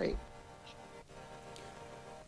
Great. 0.00 0.16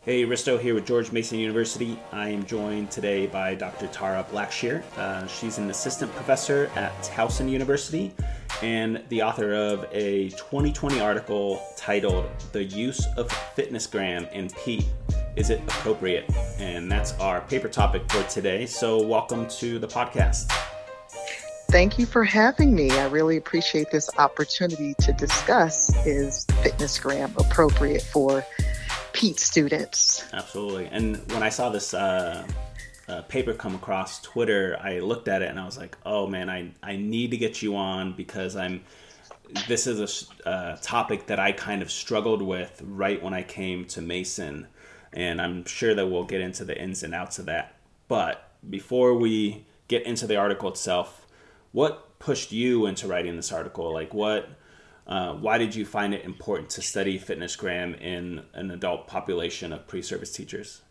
Hey, 0.01 0.25
Risto 0.25 0.59
here 0.59 0.75
with 0.75 0.85
George 0.85 1.11
Mason 1.11 1.39
University. 1.39 1.97
I 2.11 2.29
am 2.29 2.45
joined 2.45 2.91
today 2.91 3.25
by 3.25 3.55
Dr. 3.55 3.87
Tara 3.87 4.23
Blackshear. 4.31 4.83
Uh, 4.95 5.25
she's 5.25 5.57
an 5.57 5.71
assistant 5.71 6.13
professor 6.13 6.69
at 6.75 6.91
Towson 7.01 7.49
University 7.49 8.13
and 8.61 9.01
the 9.09 9.23
author 9.23 9.55
of 9.55 9.87
a 9.91 10.29
2020 10.29 10.99
article 10.99 11.63
titled 11.75 12.29
The 12.51 12.63
Use 12.63 13.07
of 13.17 13.27
Fitnessgram 13.57 14.31
in 14.33 14.49
PETE 14.49 14.85
Is 15.35 15.49
It 15.49 15.59
Appropriate? 15.61 16.29
And 16.59 16.91
that's 16.91 17.13
our 17.13 17.41
paper 17.41 17.69
topic 17.69 18.03
for 18.11 18.21
today. 18.29 18.67
So, 18.67 19.01
welcome 19.01 19.47
to 19.47 19.79
the 19.79 19.87
podcast. 19.87 20.72
Thank 21.73 21.97
you 21.97 22.05
for 22.05 22.23
having 22.23 22.75
me. 22.75 22.91
I 22.91 23.07
really 23.07 23.35
appreciate 23.35 23.89
this 23.89 24.07
opportunity 24.19 24.93
to 24.99 25.11
discuss 25.11 25.89
is 26.05 26.45
Fitnessgram 26.61 27.35
appropriate 27.35 28.03
for 28.03 28.45
PETE 29.13 29.39
students? 29.39 30.23
Absolutely. 30.33 30.85
And 30.91 31.17
when 31.31 31.41
I 31.41 31.49
saw 31.49 31.69
this 31.69 31.95
uh, 31.95 32.45
uh, 33.07 33.23
paper 33.23 33.55
come 33.55 33.73
across 33.73 34.21
Twitter, 34.21 34.77
I 34.83 34.99
looked 34.99 35.27
at 35.27 35.41
it 35.41 35.49
and 35.49 35.59
I 35.59 35.65
was 35.65 35.75
like, 35.75 35.97
oh 36.05 36.27
man, 36.27 36.47
I, 36.47 36.69
I 36.83 36.95
need 36.95 37.31
to 37.31 37.37
get 37.37 37.63
you 37.63 37.75
on 37.75 38.13
because 38.13 38.55
I'm. 38.55 38.83
This 39.67 39.87
is 39.87 40.29
a 40.45 40.47
uh, 40.47 40.77
topic 40.79 41.25
that 41.25 41.39
I 41.39 41.53
kind 41.53 41.81
of 41.81 41.91
struggled 41.91 42.43
with 42.43 42.83
right 42.85 43.21
when 43.21 43.33
I 43.33 43.41
came 43.41 43.85
to 43.85 44.01
Mason, 44.01 44.67
and 45.11 45.41
I'm 45.41 45.65
sure 45.65 45.95
that 45.95 46.05
we'll 46.05 46.23
get 46.23 46.39
into 46.39 46.65
the 46.65 46.79
ins 46.79 47.01
and 47.01 47.15
outs 47.15 47.39
of 47.39 47.47
that. 47.47 47.73
But 48.07 48.51
before 48.69 49.15
we 49.15 49.65
get 49.87 50.05
into 50.05 50.27
the 50.27 50.35
article 50.35 50.69
itself, 50.69 51.22
what 51.73 52.17
pushed 52.19 52.53
you 52.53 52.85
into 52.85 53.07
writing 53.07 53.35
this 53.35 53.51
article? 53.51 53.91
Like, 53.91 54.13
what 54.13 54.47
uh, 55.05 55.33
why 55.33 55.57
did 55.57 55.75
you 55.75 55.85
find 55.85 56.13
it 56.13 56.23
important 56.23 56.69
to 56.69 56.81
study 56.81 57.19
fitnessgram 57.19 57.99
in 57.99 58.41
an 58.53 58.71
adult 58.71 59.07
population 59.07 59.73
of 59.73 59.85
pre-service 59.85 60.31
teachers? 60.31 60.81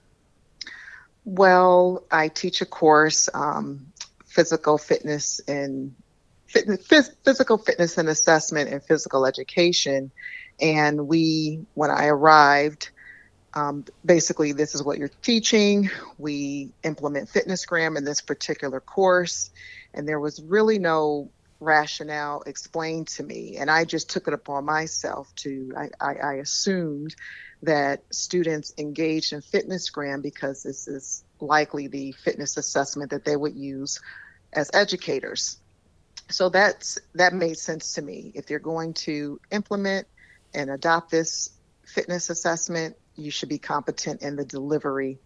Well, 1.24 2.04
I 2.10 2.28
teach 2.28 2.60
a 2.60 2.66
course, 2.66 3.30
um, 3.32 3.86
physical 4.26 4.76
fitness 4.76 5.40
and 5.48 5.94
fitness, 6.46 7.10
physical 7.24 7.56
fitness 7.56 7.96
and 7.96 8.08
assessment 8.08 8.70
and 8.70 8.82
physical 8.82 9.24
education. 9.24 10.10
And 10.60 11.08
we, 11.08 11.64
when 11.74 11.90
I 11.90 12.06
arrived, 12.06 12.90
um, 13.54 13.84
basically, 14.04 14.52
this 14.52 14.74
is 14.74 14.82
what 14.82 14.98
you're 14.98 15.10
teaching. 15.22 15.90
We 16.18 16.70
implement 16.82 17.28
fitnessgram 17.30 17.96
in 17.96 18.04
this 18.04 18.20
particular 18.20 18.80
course, 18.80 19.50
and 19.94 20.08
there 20.08 20.20
was 20.20 20.42
really 20.42 20.78
no 20.78 21.30
rationale 21.60 22.42
explained 22.46 23.08
to 23.08 23.22
me, 23.22 23.56
and 23.56 23.70
I 23.70 23.84
just 23.84 24.10
took 24.10 24.28
it 24.28 24.34
upon 24.34 24.64
myself 24.64 25.32
to. 25.36 25.72
I, 25.76 25.90
I, 26.00 26.14
I 26.14 26.32
assumed 26.34 27.14
that 27.62 28.02
students 28.12 28.74
engaged 28.76 29.32
in 29.32 29.40
fitness 29.40 29.90
fitnessgram 29.90 30.22
because 30.22 30.62
this 30.62 30.88
is 30.88 31.24
likely 31.40 31.86
the 31.86 32.12
fitness 32.12 32.56
assessment 32.56 33.10
that 33.10 33.24
they 33.24 33.36
would 33.36 33.54
use 33.54 34.00
as 34.52 34.70
educators. 34.74 35.58
So 36.28 36.48
that's 36.48 36.98
that 37.14 37.32
made 37.32 37.58
sense 37.58 37.94
to 37.94 38.02
me. 38.02 38.32
If 38.34 38.50
you're 38.50 38.58
going 38.58 38.94
to 38.94 39.40
implement 39.50 40.06
and 40.54 40.70
adopt 40.70 41.10
this 41.10 41.50
fitness 41.84 42.30
assessment, 42.30 42.96
you 43.16 43.30
should 43.30 43.48
be 43.48 43.58
competent 43.58 44.22
in 44.22 44.36
the 44.36 44.44
delivery 44.44 45.18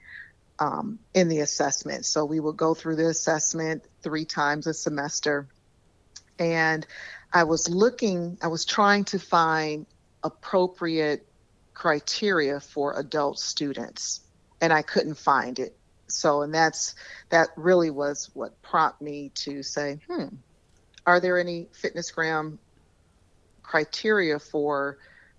um, 0.58 0.98
in 1.14 1.28
the 1.28 1.40
assessment. 1.40 2.06
So 2.06 2.24
we 2.24 2.40
will 2.40 2.52
go 2.52 2.74
through 2.74 2.96
the 2.96 3.08
assessment 3.08 3.84
three 4.02 4.24
times 4.24 4.66
a 4.66 4.74
semester 4.74 5.48
and 6.38 6.86
I 7.32 7.44
was 7.44 7.68
looking, 7.68 8.38
I 8.42 8.48
was 8.48 8.64
trying 8.64 9.04
to 9.06 9.18
find 9.18 9.86
appropriate 10.22 11.26
criteria 11.74 12.60
for 12.60 12.98
adult 12.98 13.38
students, 13.38 14.20
and 14.60 14.72
I 14.72 14.82
couldn't 14.82 15.18
find 15.18 15.58
it. 15.58 15.76
So, 16.08 16.42
and 16.42 16.54
that's 16.54 16.94
that 17.30 17.48
really 17.56 17.90
was 17.90 18.30
what 18.32 18.60
prompted 18.62 19.04
me 19.04 19.30
to 19.34 19.62
say, 19.62 19.98
hmm, 20.08 20.28
are 21.04 21.20
there 21.20 21.38
any 21.38 21.68
fitness 21.72 22.10
gram 22.10 22.58
criteria 23.62 24.38
for 24.38 24.98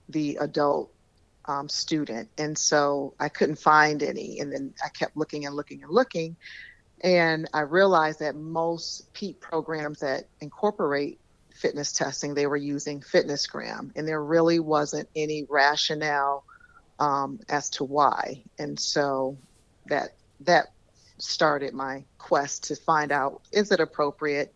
the 0.10 0.38
adult 0.42 0.92
um, 1.48 1.70
student? 1.70 2.30
And 2.38 2.58
so 2.58 3.14
I 3.20 3.30
couldn't 3.30 3.60
find 3.60 4.04
any. 4.04 4.40
And 4.40 4.52
then 4.52 4.74
I 4.84 4.90
kept 4.90 5.18
looking 5.18 5.46
and 5.46 5.56
looking 5.56 5.84
and 5.84 5.92
looking. 5.92 6.36
And 7.02 7.48
I 7.54 7.62
realized 7.62 8.20
that 8.20 8.36
most 8.36 9.14
PETE 9.14 9.40
programs 9.40 10.00
that 10.00 10.26
incorporate 10.42 11.20
fitness 11.54 11.92
testing, 11.92 12.34
they 12.34 12.48
were 12.48 12.58
using 12.58 13.02
Fitnessgram, 13.02 13.92
and 13.96 14.08
there 14.08 14.24
really 14.24 14.60
wasn't 14.60 15.10
any 15.16 15.46
rationale 15.50 16.44
um, 17.00 17.40
as 17.50 17.70
to 17.72 17.84
why. 17.84 18.44
And 18.58 18.80
so 18.80 19.38
that 19.88 20.16
that 20.42 20.68
started 21.18 21.74
my 21.74 22.04
quest 22.20 22.66
to 22.66 22.76
find 22.76 23.12
out 23.12 23.42
is 23.52 23.72
it 23.72 23.80
appropriate 23.80 24.54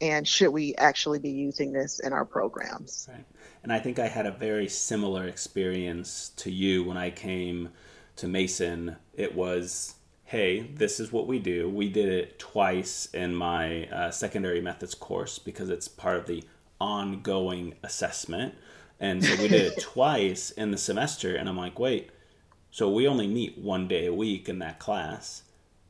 and 0.00 0.26
should 0.26 0.50
we 0.50 0.74
actually 0.76 1.18
be 1.18 1.30
using 1.30 1.72
this 1.72 2.00
in 2.00 2.12
our 2.12 2.24
programs. 2.24 3.08
Right. 3.10 3.24
And 3.62 3.72
I 3.72 3.78
think 3.78 3.98
I 3.98 4.08
had 4.08 4.26
a 4.26 4.32
very 4.32 4.68
similar 4.68 5.26
experience 5.26 6.30
to 6.36 6.50
you 6.50 6.84
when 6.84 6.96
I 6.96 7.10
came 7.10 7.70
to 8.16 8.28
Mason. 8.28 8.96
It 9.14 9.34
was 9.34 9.94
hey, 10.24 10.62
this 10.74 10.98
is 10.98 11.12
what 11.12 11.26
we 11.26 11.38
do. 11.38 11.68
We 11.68 11.88
did 11.88 12.08
it 12.08 12.38
twice 12.38 13.06
in 13.12 13.34
my 13.34 13.86
uh, 13.88 14.10
secondary 14.10 14.60
methods 14.60 14.94
course 14.94 15.38
because 15.38 15.68
it's 15.68 15.86
part 15.86 16.16
of 16.16 16.26
the 16.26 16.42
ongoing 16.80 17.74
assessment. 17.82 18.54
And 18.98 19.24
so 19.24 19.30
we 19.36 19.48
did 19.48 19.72
it 19.72 19.80
twice 19.80 20.50
in 20.50 20.70
the 20.70 20.78
semester. 20.78 21.36
And 21.36 21.48
I'm 21.48 21.56
like, 21.56 21.78
wait, 21.78 22.10
so 22.70 22.90
we 22.90 23.06
only 23.06 23.26
meet 23.26 23.58
one 23.58 23.86
day 23.86 24.06
a 24.06 24.12
week 24.12 24.48
in 24.48 24.58
that 24.60 24.78
class. 24.78 25.42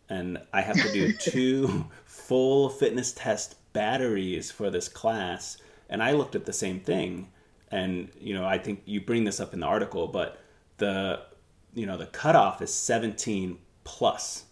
And 0.08 0.38
I 0.52 0.60
have 0.60 0.76
to 0.76 0.92
do 0.92 1.12
two 1.18 1.86
full 2.04 2.68
fitness 2.68 3.12
test 3.12 3.56
batteries 3.74 4.50
for 4.50 4.70
this 4.70 4.88
class. 4.88 5.58
And 5.90 6.02
I 6.02 6.12
looked 6.12 6.34
at 6.34 6.46
the 6.46 6.52
same 6.52 6.80
thing. 6.80 7.30
And, 7.70 8.08
you 8.18 8.32
know, 8.32 8.46
I 8.46 8.56
think 8.56 8.82
you 8.86 9.02
bring 9.02 9.24
this 9.24 9.40
up 9.40 9.52
in 9.52 9.60
the 9.60 9.66
article, 9.66 10.08
but 10.08 10.40
the, 10.78 11.20
you 11.74 11.84
know, 11.84 11.98
the 11.98 12.06
cutoff 12.06 12.62
is 12.62 12.72
17 12.72 13.58
plus. 13.84 14.44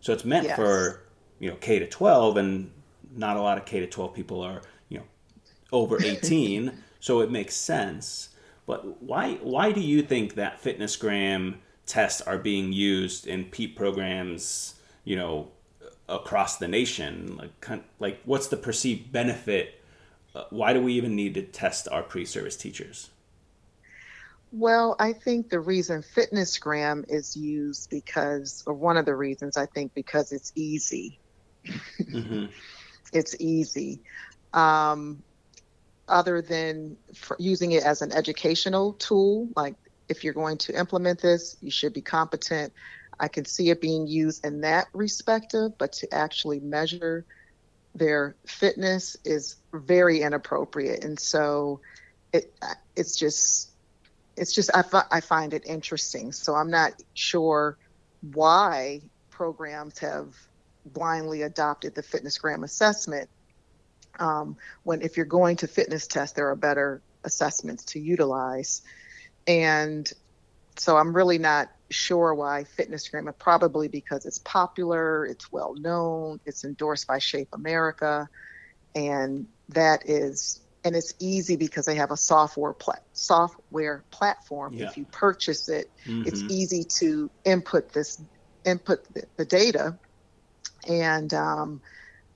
So 0.00 0.12
it's 0.12 0.24
meant 0.24 0.46
yes. 0.46 0.56
for 0.56 1.04
you 1.38 1.48
know 1.48 1.56
K 1.56 1.78
to 1.78 1.86
12, 1.88 2.36
and 2.36 2.70
not 3.16 3.36
a 3.36 3.40
lot 3.40 3.56
of 3.56 3.64
K 3.64 3.80
to 3.80 3.86
12 3.86 4.12
people 4.12 4.42
are 4.42 4.60
you 4.88 4.98
know 4.98 5.04
over 5.72 6.02
18. 6.02 6.72
so 7.00 7.20
it 7.20 7.30
makes 7.30 7.54
sense. 7.54 8.30
But 8.66 9.02
why 9.02 9.38
why 9.42 9.72
do 9.72 9.80
you 9.80 10.02
think 10.02 10.34
that 10.34 10.60
fitness 10.60 10.96
gram 10.96 11.60
tests 11.86 12.20
are 12.20 12.38
being 12.38 12.72
used 12.72 13.26
in 13.26 13.46
PETE 13.46 13.76
programs? 13.76 14.74
You 15.04 15.16
know 15.16 15.48
across 16.08 16.58
the 16.58 16.68
nation 16.68 17.36
like 17.36 17.82
like 17.98 18.20
what's 18.24 18.48
the 18.48 18.56
perceived 18.56 19.10
benefit 19.10 19.80
uh, 20.34 20.44
why 20.50 20.72
do 20.72 20.82
we 20.82 20.92
even 20.94 21.14
need 21.16 21.34
to 21.34 21.42
test 21.42 21.88
our 21.88 22.02
pre-service 22.02 22.56
teachers 22.56 23.10
well, 24.56 24.94
I 25.00 25.12
think 25.12 25.50
the 25.50 25.58
reason 25.58 26.04
Fitnessgram 26.14 27.06
is 27.08 27.36
used 27.36 27.90
because, 27.90 28.62
or 28.68 28.72
one 28.72 28.96
of 28.96 29.04
the 29.04 29.16
reasons, 29.16 29.56
I 29.56 29.66
think, 29.66 29.92
because 29.94 30.30
it's 30.30 30.52
easy. 30.54 31.18
Mm-hmm. 31.66 32.46
it's 33.12 33.34
easy. 33.40 34.00
Um, 34.52 35.24
other 36.06 36.40
than 36.40 36.96
using 37.40 37.72
it 37.72 37.82
as 37.82 38.00
an 38.00 38.12
educational 38.12 38.92
tool, 38.92 39.48
like 39.56 39.74
if 40.08 40.22
you're 40.22 40.34
going 40.34 40.58
to 40.58 40.78
implement 40.78 41.20
this, 41.20 41.56
you 41.60 41.72
should 41.72 41.92
be 41.92 42.02
competent. 42.02 42.72
I 43.18 43.28
can 43.28 43.44
see 43.44 43.70
it 43.70 43.80
being 43.80 44.06
used 44.06 44.44
in 44.44 44.62
that 44.62 44.88
respective, 44.92 45.76
but 45.78 45.92
to 45.94 46.14
actually 46.14 46.60
measure 46.60 47.24
their 47.94 48.34
fitness 48.46 49.16
is 49.24 49.56
very 49.72 50.22
inappropriate. 50.22 51.04
And 51.04 51.18
so 51.18 51.80
it, 52.32 52.52
it's 52.96 53.16
just 53.16 53.70
it's 54.36 54.52
just 54.52 54.70
I, 54.74 54.82
fi- 54.82 55.06
I 55.10 55.20
find 55.20 55.54
it 55.54 55.64
interesting. 55.64 56.32
So 56.32 56.54
I'm 56.54 56.70
not 56.70 56.92
sure 57.14 57.78
why 58.32 59.02
programs 59.30 59.98
have 60.00 60.34
blindly 60.84 61.42
adopted 61.42 61.94
the 61.94 62.02
fitness 62.02 62.38
gram 62.38 62.64
assessment. 62.64 63.28
Um, 64.18 64.56
when 64.82 65.02
if 65.02 65.16
you're 65.16 65.26
going 65.26 65.56
to 65.56 65.68
fitness 65.68 66.06
test, 66.06 66.36
there 66.36 66.48
are 66.48 66.56
better 66.56 67.02
assessments 67.24 67.84
to 67.84 68.00
utilize, 68.00 68.82
and 69.46 70.10
so 70.76 70.96
I'm 70.96 71.14
really 71.14 71.38
not 71.38 71.70
sure 71.90 72.34
why 72.34 72.64
fitnessgram. 72.78 73.32
Probably 73.38 73.88
because 73.88 74.26
it's 74.26 74.38
popular, 74.38 75.26
it's 75.26 75.50
well 75.52 75.74
known, 75.74 76.40
it's 76.44 76.64
endorsed 76.64 77.06
by 77.06 77.18
Shape 77.18 77.48
America, 77.52 78.28
and 78.94 79.46
that 79.70 80.08
is 80.08 80.60
and 80.84 80.94
it's 80.94 81.14
easy 81.18 81.56
because 81.56 81.86
they 81.86 81.94
have 81.94 82.10
a 82.10 82.16
software 82.16 82.74
pla- 82.74 82.96
software 83.14 84.04
platform. 84.10 84.74
Yeah. 84.74 84.86
If 84.86 84.98
you 84.98 85.06
purchase 85.06 85.68
it, 85.68 85.90
mm-hmm. 86.06 86.28
it's 86.28 86.42
easy 86.42 86.84
to 86.98 87.30
input 87.44 87.92
this 87.92 88.22
input 88.64 89.04
the, 89.14 89.24
the 89.36 89.44
data, 89.44 89.98
and 90.86 91.32
um, 91.32 91.80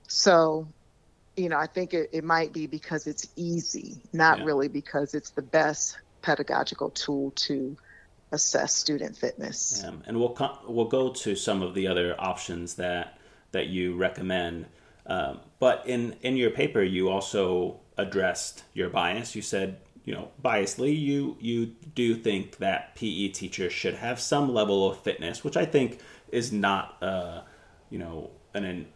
so 0.07 0.67
you 1.37 1.49
know 1.49 1.57
I 1.57 1.67
think 1.67 1.93
it, 1.93 2.09
it 2.11 2.23
might 2.23 2.51
be 2.53 2.67
because 2.67 3.07
it's 3.07 3.27
easy, 3.35 4.01
not 4.11 4.39
yeah. 4.39 4.45
really 4.45 4.67
because 4.67 5.13
it's 5.13 5.29
the 5.31 5.43
best 5.43 5.97
pedagogical 6.21 6.89
tool 6.89 7.31
to 7.31 7.77
assess 8.31 8.73
student 8.73 9.17
fitness. 9.17 9.81
Yeah. 9.83 9.91
And 10.05 10.19
we'll 10.19 10.35
we'll 10.67 10.85
go 10.85 11.09
to 11.09 11.35
some 11.35 11.61
of 11.61 11.73
the 11.73 11.87
other 11.87 12.15
options 12.19 12.75
that 12.75 13.17
that 13.51 13.67
you 13.67 13.95
recommend. 13.95 14.67
Um, 15.05 15.39
but 15.59 15.85
in 15.87 16.15
in 16.21 16.37
your 16.37 16.51
paper, 16.51 16.83
you 16.83 17.09
also 17.09 17.79
addressed 17.97 18.63
your 18.73 18.89
bias. 18.89 19.35
You 19.35 19.41
said, 19.41 19.79
you 20.05 20.13
know, 20.13 20.29
biasly, 20.43 20.97
you 20.97 21.37
you 21.39 21.67
do 21.95 22.15
think 22.15 22.57
that 22.57 22.95
PE 22.95 23.29
teachers 23.29 23.73
should 23.73 23.95
have 23.95 24.19
some 24.19 24.53
level 24.53 24.89
of 24.89 24.99
fitness, 24.99 25.43
which 25.43 25.57
I 25.57 25.65
think 25.65 25.99
is 26.31 26.51
not, 26.51 27.01
uh, 27.01 27.41
you 27.89 27.97
know, 27.97 28.29
an, 28.53 28.63
an 28.63 28.87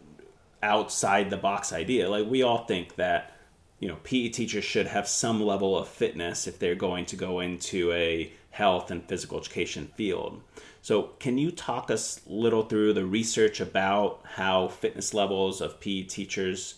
outside 0.61 1.29
the 1.29 1.37
box 1.37 1.73
idea. 1.73 2.09
Like 2.09 2.27
we 2.27 2.43
all 2.43 2.65
think 2.65 2.95
that 2.95 3.31
you 3.79 3.87
know 3.87 3.97
PE 4.03 4.29
teachers 4.29 4.63
should 4.63 4.87
have 4.87 5.07
some 5.07 5.41
level 5.41 5.77
of 5.77 5.87
fitness 5.87 6.47
if 6.47 6.59
they're 6.59 6.75
going 6.75 7.05
to 7.07 7.15
go 7.15 7.39
into 7.39 7.91
a 7.91 8.31
health 8.53 8.91
and 8.91 9.03
physical 9.09 9.39
education 9.39 9.91
field. 9.97 10.39
So, 10.81 11.03
can 11.19 11.37
you 11.39 11.49
talk 11.49 11.89
us 11.89 12.21
a 12.27 12.31
little 12.31 12.63
through 12.63 12.93
the 12.93 13.05
research 13.05 13.59
about 13.59 14.21
how 14.23 14.67
fitness 14.67 15.13
levels 15.13 15.59
of 15.59 15.79
PE 15.79 16.03
teachers 16.03 16.75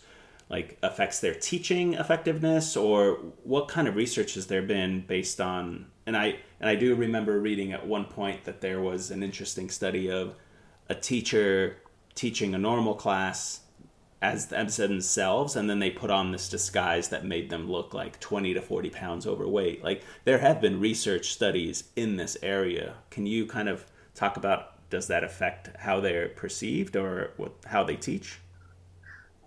like 0.50 0.78
affects 0.82 1.20
their 1.20 1.34
teaching 1.34 1.96
effectiveness 1.96 2.78
or 2.78 3.16
what 3.44 3.68
kind 3.68 3.88
of 3.88 3.96
research 3.96 4.36
has 4.36 4.48
there 4.48 4.62
been 4.62 5.02
based 5.02 5.42
on 5.42 5.88
and 6.06 6.16
I 6.16 6.38
and 6.60 6.70
I 6.70 6.76
do 6.76 6.96
remember 6.96 7.40
reading 7.40 7.74
at 7.74 7.86
one 7.86 8.06
point 8.06 8.46
that 8.46 8.62
there 8.62 8.80
was 8.80 9.12
an 9.12 9.24
interesting 9.24 9.70
study 9.70 10.10
of 10.10 10.36
a 10.88 10.96
teacher 10.96 11.78
teaching 12.14 12.54
a 12.54 12.60
normal 12.60 12.94
class 12.94 13.62
as, 14.26 14.78
themselves 14.78 15.56
and 15.56 15.70
then 15.70 15.80
they 15.80 15.92
put 15.92 16.10
on 16.10 16.32
this 16.32 16.50
disguise 16.50 17.10
that 17.10 17.26
made 17.26 17.50
them 17.50 17.70
look 17.70 17.94
like 17.94 18.20
20 18.20 18.54
to 18.54 18.62
40 18.62 18.90
pounds 18.90 19.28
overweight. 19.28 19.84
Like 19.84 20.04
there 20.24 20.40
have 20.40 20.62
been 20.62 20.80
research 20.80 21.32
studies 21.32 21.86
in 21.96 22.18
this 22.18 22.38
area. 22.42 22.96
Can 23.10 23.26
you 23.26 23.46
kind 23.46 23.70
of 23.70 23.86
talk 24.14 24.38
about 24.38 24.90
does 24.90 25.08
that 25.08 25.24
affect 25.24 25.76
how 25.78 26.00
they're 26.00 26.30
perceived 26.30 26.96
or 26.96 27.32
what, 27.38 27.52
how 27.66 27.84
they 27.84 27.96
teach? 27.96 28.40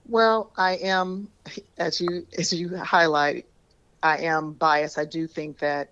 Well 0.07 0.51
i 0.57 0.77
am 0.77 1.29
as 1.77 2.01
you 2.01 2.27
as 2.39 2.53
you 2.53 2.77
highlight 2.77 3.47
i 4.03 4.19
am 4.19 4.53
biased. 4.53 4.99
I 4.99 5.05
do 5.05 5.27
think 5.27 5.59
that 5.59 5.91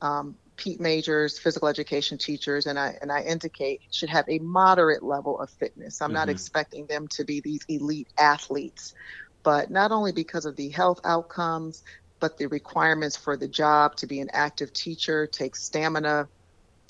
um, 0.00 0.36
PET 0.58 0.80
majors, 0.80 1.38
physical 1.38 1.68
education 1.68 2.18
teachers, 2.18 2.66
and 2.66 2.78
I 2.78 2.98
and 3.00 3.10
I 3.10 3.22
indicate 3.22 3.80
should 3.90 4.10
have 4.10 4.28
a 4.28 4.38
moderate 4.40 5.02
level 5.02 5.38
of 5.38 5.48
fitness. 5.50 6.02
I'm 6.02 6.08
mm-hmm. 6.08 6.14
not 6.14 6.28
expecting 6.28 6.86
them 6.86 7.08
to 7.08 7.24
be 7.24 7.40
these 7.40 7.64
elite 7.68 8.08
athletes, 8.18 8.94
but 9.42 9.70
not 9.70 9.92
only 9.92 10.12
because 10.12 10.44
of 10.44 10.56
the 10.56 10.68
health 10.68 11.00
outcomes, 11.04 11.84
but 12.20 12.36
the 12.36 12.46
requirements 12.46 13.16
for 13.16 13.36
the 13.36 13.48
job 13.48 13.96
to 13.96 14.06
be 14.06 14.20
an 14.20 14.30
active 14.32 14.72
teacher 14.72 15.26
takes 15.26 15.62
stamina, 15.62 16.28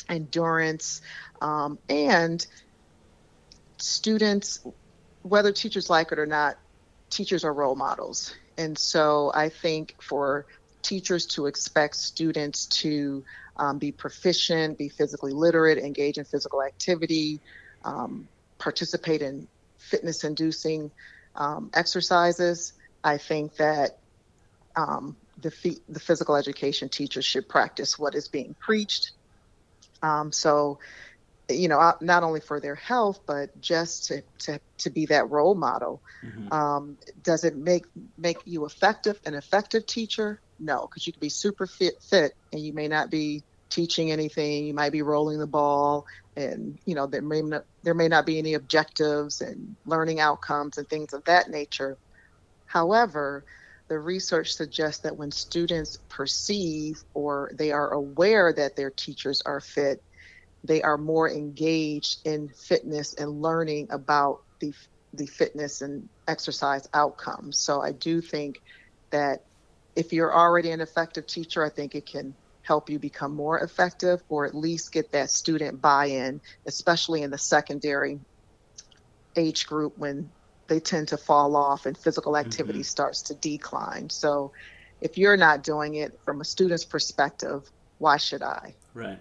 endurance, 0.09 1.03
um, 1.41 1.79
and 1.89 2.47
students, 3.77 4.61
whether 5.23 5.53
teachers 5.53 5.91
like 5.91 6.11
it 6.11 6.19
or 6.19 6.27
not, 6.27 6.57
teachers 7.11 7.45
are 7.45 7.53
role 7.53 7.77
models. 7.77 8.35
And 8.57 8.77
so 8.77 9.31
I 9.35 9.51
think 9.51 9.95
for 10.01 10.47
teachers 10.83 11.27
to 11.27 11.47
expect 11.47 11.97
students 11.97 12.67
to 12.67 13.25
um, 13.59 13.79
be 13.79 13.93
proficient, 13.93 14.79
be 14.79 14.89
physically 14.89 15.33
literate, 15.33 15.79
engage 15.79 16.19
in 16.19 16.25
physical 16.25 16.63
activity, 16.63 17.41
um, 17.85 18.29
participate 18.59 19.23
in 19.23 19.49
fitness 19.79 20.25
inducing 20.25 20.91
um, 21.35 21.71
exercises. 21.75 22.73
I 23.03 23.19
think 23.19 23.57
that 23.57 23.99
um, 24.77 25.17
the, 25.41 25.53
the 25.89 26.01
physical 26.01 26.37
education 26.37 26.89
teachers 26.89 27.25
should 27.25 27.49
practice 27.49 27.99
what 27.99 28.15
is 28.15 28.29
being 28.29 28.55
preached. 28.59 29.13
Um, 30.03 30.33
so, 30.33 30.79
you 31.49 31.69
know, 31.69 31.95
not 32.01 32.23
only 32.23 32.41
for 32.41 32.61
their 32.61 32.75
health, 32.75 33.21
but 33.27 33.61
just 33.61 34.07
to, 34.07 34.23
to, 34.41 34.61
to 34.79 34.91
be 34.91 35.07
that 35.07 35.31
role 35.31 35.55
model. 35.55 36.01
Mm-hmm. 36.23 36.53
Um, 36.53 36.99
does 37.23 37.45
it 37.45 37.57
make 37.57 37.87
make 38.17 38.39
you 38.45 38.67
effective, 38.67 39.19
an 39.25 39.35
effective 39.35 39.87
teacher? 39.87 40.41
No, 40.59 40.83
because 40.83 41.07
you 41.07 41.13
can 41.13 41.21
be 41.21 41.29
super 41.29 41.67
fit, 41.67 41.95
fit, 42.03 42.33
and 42.53 42.63
you 42.63 42.73
may 42.75 42.89
not 42.89 43.11
be 43.11 43.45
teaching 43.71 44.11
anything. 44.11 44.67
You 44.67 44.75
might 44.75 44.93
be 44.93 45.03
rolling 45.03 45.39
the 45.39 45.47
ball, 45.47 46.05
and 46.37 46.79
you 46.87 46.95
know 46.95 47.07
there 47.07 47.23
may 47.23 47.43
not 47.43 47.63
there 47.83 47.95
may 47.95 48.09
not 48.09 48.27
be 48.27 48.39
any 48.39 48.55
objectives 48.55 49.41
and 49.41 49.77
learning 49.87 50.21
outcomes 50.21 50.79
and 50.79 50.89
things 50.89 51.13
of 51.13 51.25
that 51.27 51.49
nature. 51.51 51.99
However, 52.67 53.45
the 53.89 53.99
research 53.99 54.53
suggests 54.55 55.03
that 55.03 55.17
when 55.17 55.31
students 55.31 55.99
perceive 56.11 56.97
or 57.15 57.51
they 57.59 57.73
are 57.73 57.93
aware 57.93 58.53
that 58.53 58.77
their 58.77 58.91
teachers 58.91 59.43
are 59.47 59.61
fit, 59.61 60.01
they 60.65 60.83
are 60.83 60.99
more 60.99 61.31
engaged 61.31 62.19
in 62.25 62.49
fitness 62.69 63.15
and 63.15 63.31
learning 63.43 63.89
about 63.91 64.39
the 64.61 64.73
the 65.15 65.27
fitness 65.27 65.81
and 65.83 66.09
exercise 66.29 66.87
outcomes. 66.95 67.61
So 67.61 67.81
I 67.81 67.93
do 67.93 68.21
think 68.21 68.57
that 69.13 69.41
if 69.99 70.13
you're 70.13 70.33
already 70.33 70.71
an 70.71 70.81
effective 70.81 71.27
teacher, 71.27 71.65
I 71.65 71.71
think 71.71 71.97
it 71.97 72.07
can 72.07 72.33
help 72.63 72.89
you 72.89 73.01
become 73.01 73.35
more 73.35 73.59
effective 73.59 74.23
or 74.29 74.47
at 74.47 74.55
least 74.55 74.93
get 74.93 75.11
that 75.11 75.29
student 75.29 75.83
buy 75.83 76.07
in, 76.07 76.41
especially 76.67 77.23
in 77.23 77.33
the 77.33 77.39
secondary 77.39 78.21
age 79.35 79.67
group 79.67 79.99
when 79.99 80.31
they 80.69 80.79
tend 80.79 81.09
to 81.09 81.17
fall 81.17 81.57
off 81.57 81.85
and 81.85 81.99
physical 81.99 82.37
activity 82.37 82.79
mm-hmm. 82.79 82.85
starts 82.85 83.23
to 83.23 83.35
decline. 83.35 84.09
So 84.09 84.53
if 85.01 85.19
you're 85.19 85.37
not 85.37 85.65
doing 85.65 85.97
it 85.97 86.17
from 86.25 86.41
a 86.41 86.45
student's 86.45 86.85
perspective, 86.85 87.69
why 87.99 88.19
should 88.19 88.43
I? 88.43 88.75
Right. 88.95 89.19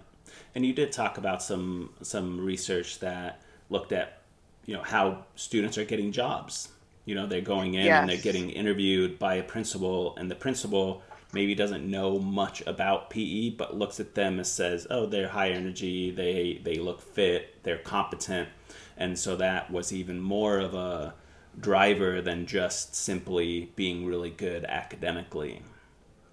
And 0.54 0.64
you 0.64 0.74
did 0.74 0.92
talk 0.92 1.18
about 1.18 1.42
some 1.42 1.90
some 2.04 2.40
research 2.40 3.00
that 3.00 3.42
looked 3.72 3.94
at 3.94 4.22
you 4.66 4.76
know 4.76 4.84
how 4.84 5.26
students 5.36 5.76
are 5.80 5.86
getting 5.86 6.12
jobs 6.12 6.70
you 7.08 7.16
know, 7.16 7.26
they're 7.26 7.40
going 7.40 7.76
in 7.76 7.86
yes. 7.86 8.02
and 8.02 8.10
they're 8.10 8.18
getting 8.18 8.50
interviewed 8.50 9.18
by 9.18 9.36
a 9.36 9.44
principal, 9.44 10.14
and 10.18 10.30
the 10.30 10.36
principal 10.36 11.02
maybe 11.32 11.56
doesn't 11.56 11.90
know 11.90 12.20
much 12.20 12.62
about 12.68 13.10
PE, 13.10 13.52
but 13.52 13.78
looks 13.78 14.02
at 14.02 14.14
them 14.14 14.36
and 14.36 14.46
says, 14.46 14.86
"Oh, 14.90 15.06
they're 15.06 15.30
high 15.30 15.52
energy. 15.52 16.12
They 16.12 16.60
they 16.62 16.76
look 16.76 17.02
fit. 17.02 17.64
They're 17.64 17.78
competent." 17.78 18.50
And 18.98 19.18
so 19.18 19.38
that 19.38 19.72
was 19.72 19.94
even 19.94 20.20
more 20.20 20.60
of 20.60 20.74
a 20.74 21.14
driver 21.58 22.22
than 22.22 22.46
just 22.46 22.94
simply 22.94 23.72
being 23.78 24.06
really 24.06 24.32
good 24.32 24.66
academically. 24.66 25.62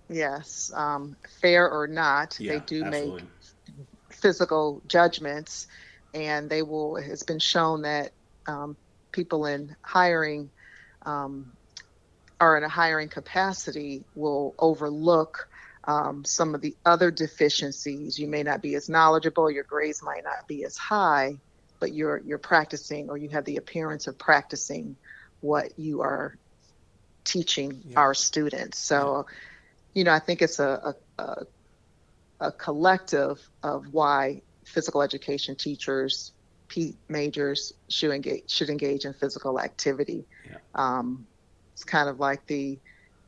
Yes, 0.09 0.73
um, 0.75 1.17
fair 1.41 1.71
or 1.71 1.87
not, 1.87 2.37
yeah, 2.41 2.55
they 2.55 2.61
do 2.67 2.82
absolutely. 2.82 3.23
make 3.23 3.76
physical 4.11 4.82
judgments, 4.88 5.69
and 6.14 6.50
they 6.50 6.62
will. 6.62 6.97
It 6.97 7.04
has 7.04 7.23
been 7.23 7.38
shown 7.38 7.83
that 7.83 8.11
um, 8.49 8.76
people 9.12 9.47
in 9.47 9.76
hiring 9.83 10.50
um, 11.04 11.52
are 12.40 12.56
in 12.56 12.64
a 12.64 12.68
hiring 12.68 13.08
capacity 13.08 14.04
will 14.14 14.54
overlook 14.58 15.49
um, 15.84 16.25
some 16.25 16.54
of 16.54 16.61
the 16.61 16.75
other 16.84 17.11
deficiencies. 17.11 18.18
You 18.18 18.26
may 18.28 18.42
not 18.42 18.62
be 18.62 18.75
as 18.75 18.88
knowledgeable, 18.88 19.50
your 19.50 19.64
grades 19.64 20.02
might 20.02 20.25
not 20.25 20.49
be 20.49 20.64
as 20.64 20.76
high, 20.76 21.37
but 21.80 21.92
you're 21.92 22.18
you're 22.25 22.38
practicing 22.38 23.11
or 23.11 23.16
you 23.16 23.28
have 23.30 23.44
the 23.44 23.56
appearance 23.56 24.06
of 24.06 24.18
practicing 24.18 24.96
what 25.40 25.78
you 25.78 26.00
are 26.00 26.37
teaching 27.25 27.82
yeah. 27.87 27.99
our 27.99 28.14
students. 28.14 28.78
So, 28.78 29.26
yeah. 29.28 29.34
you 29.94 30.04
know, 30.04 30.12
I 30.12 30.18
think 30.18 30.42
it's 30.42 30.58
a, 30.58 30.94
a, 31.18 31.23
a, 31.23 31.46
a 32.40 32.52
collective 32.52 33.46
of 33.62 33.92
why 33.92 34.42
physical 34.64 35.02
education 35.02 35.56
teachers, 35.56 36.32
P 36.68 36.97
majors 37.09 37.73
should 37.88 38.11
engage 38.11 38.50
should 38.50 38.71
engage 38.71 39.04
in 39.04 39.12
physical 39.12 39.61
activity. 39.61 40.25
Yeah. 40.49 40.56
Um, 40.75 41.26
it's 41.73 41.85
kind 41.85 42.09
of 42.09 42.21
like 42.21 42.47
the 42.47 42.78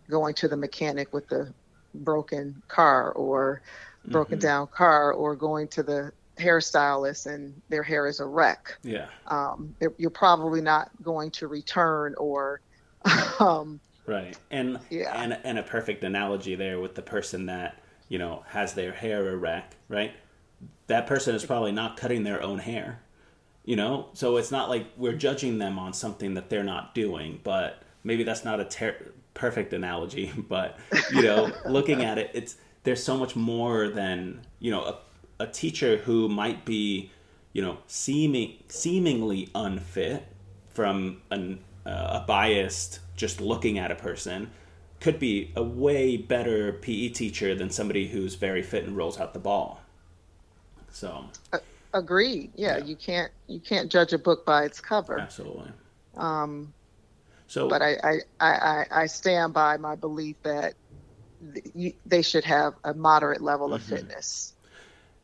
going 0.08 0.34
to 0.34 0.48
the 0.48 0.56
mechanic 0.56 1.12
with 1.12 1.28
the 1.28 1.52
broken 1.94 2.62
car 2.68 3.12
or 3.12 3.62
broken 4.06 4.38
mm-hmm. 4.38 4.46
down 4.46 4.66
car 4.68 5.12
or 5.12 5.34
going 5.34 5.68
to 5.68 5.82
the 5.82 6.12
hairstylist 6.38 7.26
and 7.26 7.60
their 7.68 7.82
hair 7.82 8.06
is 8.06 8.20
a 8.20 8.24
wreck. 8.24 8.76
Yeah. 8.82 9.06
Um, 9.26 9.74
you're 9.98 10.10
probably 10.10 10.60
not 10.60 10.90
going 11.02 11.30
to 11.32 11.48
return 11.48 12.14
or. 12.18 12.60
Um, 13.38 13.80
right. 14.06 14.36
And, 14.50 14.80
yeah. 14.90 15.12
and, 15.22 15.38
and 15.44 15.58
a 15.58 15.62
perfect 15.62 16.02
analogy 16.02 16.54
there 16.54 16.80
with 16.80 16.94
the 16.94 17.02
person 17.02 17.46
that, 17.46 17.78
you 18.08 18.18
know, 18.18 18.44
has 18.48 18.72
their 18.72 18.92
hair 18.92 19.28
a 19.28 19.36
wreck, 19.36 19.76
right? 19.88 20.14
That 20.86 21.06
person 21.06 21.34
is 21.34 21.44
probably 21.44 21.70
not 21.70 21.96
cutting 21.98 22.24
their 22.24 22.42
own 22.42 22.58
hair 22.58 23.00
you 23.66 23.76
know 23.76 24.08
so 24.14 24.38
it's 24.38 24.50
not 24.50 24.70
like 24.70 24.86
we're 24.96 25.12
judging 25.12 25.58
them 25.58 25.78
on 25.78 25.92
something 25.92 26.34
that 26.34 26.48
they're 26.48 26.64
not 26.64 26.94
doing 26.94 27.38
but 27.44 27.82
maybe 28.02 28.22
that's 28.22 28.44
not 28.44 28.58
a 28.58 28.64
ter- 28.64 29.12
perfect 29.34 29.74
analogy 29.74 30.32
but 30.48 30.78
you 31.12 31.22
know 31.22 31.52
looking 31.66 32.02
at 32.02 32.16
it 32.16 32.30
it's 32.32 32.56
there's 32.84 33.02
so 33.02 33.18
much 33.18 33.36
more 33.36 33.88
than 33.88 34.40
you 34.60 34.70
know 34.70 34.82
a, 34.82 34.98
a 35.40 35.46
teacher 35.46 35.98
who 35.98 36.28
might 36.28 36.64
be 36.64 37.10
you 37.52 37.60
know 37.60 37.76
seeming 37.86 38.56
seemingly 38.68 39.50
unfit 39.54 40.26
from 40.70 41.20
an, 41.30 41.58
uh, 41.84 42.20
a 42.22 42.24
biased 42.26 43.00
just 43.16 43.40
looking 43.40 43.78
at 43.78 43.90
a 43.90 43.94
person 43.94 44.50
could 45.00 45.18
be 45.18 45.52
a 45.56 45.62
way 45.62 46.16
better 46.16 46.72
PE 46.72 47.10
teacher 47.10 47.54
than 47.54 47.70
somebody 47.70 48.08
who's 48.08 48.34
very 48.34 48.62
fit 48.62 48.84
and 48.84 48.96
rolls 48.96 49.20
out 49.20 49.34
the 49.34 49.38
ball. 49.38 49.82
So, 50.90 51.26
uh, 51.52 51.58
agreed. 51.98 52.52
Yeah, 52.54 52.78
yeah, 52.78 52.84
you 52.84 52.96
can't 52.96 53.32
you 53.46 53.60
can't 53.60 53.90
judge 53.90 54.12
a 54.12 54.18
book 54.18 54.44
by 54.44 54.64
its 54.64 54.80
cover. 54.80 55.18
Absolutely. 55.18 55.70
Um, 56.16 56.72
so, 57.46 57.68
but 57.68 57.82
I, 57.82 57.96
I 58.02 58.20
I 58.40 58.86
I 58.90 59.06
stand 59.06 59.52
by 59.52 59.76
my 59.76 59.94
belief 59.94 60.36
that 60.42 60.74
they 62.06 62.22
should 62.22 62.44
have 62.44 62.74
a 62.84 62.94
moderate 62.94 63.40
level 63.40 63.74
of 63.74 63.82
mm-hmm. 63.82 63.96
fitness. 63.96 64.52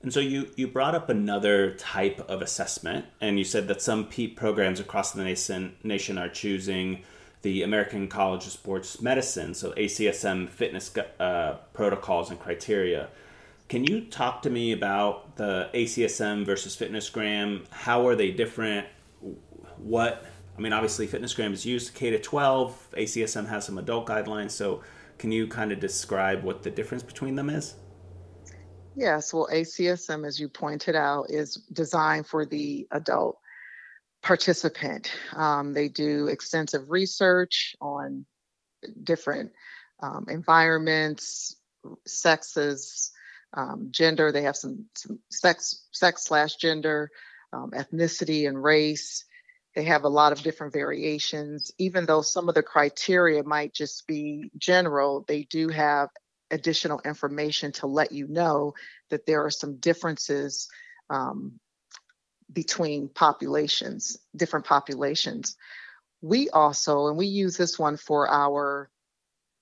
And 0.02 0.12
so 0.12 0.18
you, 0.18 0.50
you 0.56 0.66
brought 0.66 0.96
up 0.96 1.08
another 1.08 1.74
type 1.74 2.20
of 2.28 2.42
assessment, 2.42 3.06
and 3.20 3.38
you 3.38 3.44
said 3.44 3.68
that 3.68 3.80
some 3.80 4.06
PETE 4.06 4.36
programs 4.36 4.80
across 4.80 5.12
the 5.12 5.22
nation, 5.22 5.76
nation 5.84 6.18
are 6.18 6.28
choosing 6.28 7.04
the 7.42 7.62
American 7.62 8.08
College 8.08 8.46
of 8.46 8.52
Sports 8.52 9.00
Medicine, 9.00 9.54
so 9.54 9.72
ACSM 9.72 10.48
fitness 10.48 10.92
uh, 11.20 11.56
protocols 11.72 12.30
and 12.30 12.38
criteria. 12.38 13.08
Can 13.68 13.84
you 13.84 14.02
talk 14.02 14.42
to 14.42 14.50
me 14.50 14.72
about 14.72 15.36
the 15.36 15.70
ACSM 15.72 16.44
versus 16.44 16.76
FitnessGram? 16.76 17.68
How 17.70 18.06
are 18.06 18.14
they 18.14 18.30
different? 18.30 18.86
What 19.78 20.26
I 20.56 20.60
mean, 20.60 20.72
obviously, 20.72 21.08
FitnessGram 21.08 21.52
is 21.52 21.64
used 21.64 21.94
K 21.94 22.10
to 22.10 22.18
12. 22.18 22.88
ACSM 22.98 23.48
has 23.48 23.64
some 23.64 23.78
adult 23.78 24.06
guidelines. 24.06 24.50
So, 24.50 24.82
can 25.18 25.32
you 25.32 25.46
kind 25.46 25.72
of 25.72 25.80
describe 25.80 26.42
what 26.42 26.62
the 26.62 26.70
difference 26.70 27.02
between 27.02 27.36
them 27.36 27.48
is? 27.48 27.74
Yes, 28.94 29.32
well, 29.32 29.48
ACSM, 29.50 30.26
as 30.26 30.38
you 30.38 30.48
pointed 30.48 30.94
out, 30.94 31.30
is 31.30 31.54
designed 31.72 32.26
for 32.26 32.44
the 32.44 32.86
adult 32.90 33.38
participant. 34.22 35.10
Um, 35.34 35.72
they 35.72 35.88
do 35.88 36.26
extensive 36.26 36.90
research 36.90 37.74
on 37.80 38.26
different 39.02 39.52
um, 40.00 40.26
environments, 40.28 41.56
sexes, 42.06 43.11
um, 43.54 43.88
gender. 43.90 44.32
They 44.32 44.42
have 44.42 44.56
some, 44.56 44.86
some 44.94 45.18
sex, 45.30 45.86
sex 45.92 46.24
slash 46.24 46.56
gender, 46.56 47.10
um, 47.52 47.72
ethnicity, 47.72 48.48
and 48.48 48.62
race. 48.62 49.24
They 49.74 49.84
have 49.84 50.04
a 50.04 50.08
lot 50.08 50.32
of 50.32 50.42
different 50.42 50.72
variations. 50.72 51.72
Even 51.78 52.06
though 52.06 52.22
some 52.22 52.48
of 52.48 52.54
the 52.54 52.62
criteria 52.62 53.42
might 53.42 53.72
just 53.72 54.06
be 54.06 54.50
general, 54.58 55.24
they 55.26 55.44
do 55.44 55.68
have 55.68 56.08
additional 56.50 57.00
information 57.04 57.72
to 57.72 57.86
let 57.86 58.12
you 58.12 58.28
know 58.28 58.74
that 59.10 59.26
there 59.26 59.44
are 59.44 59.50
some 59.50 59.76
differences 59.78 60.68
um, 61.08 61.58
between 62.52 63.08
populations, 63.08 64.18
different 64.36 64.66
populations. 64.66 65.56
We 66.20 66.50
also, 66.50 67.08
and 67.08 67.16
we 67.16 67.26
use 67.26 67.56
this 67.56 67.78
one 67.78 67.96
for 67.96 68.30
our 68.30 68.90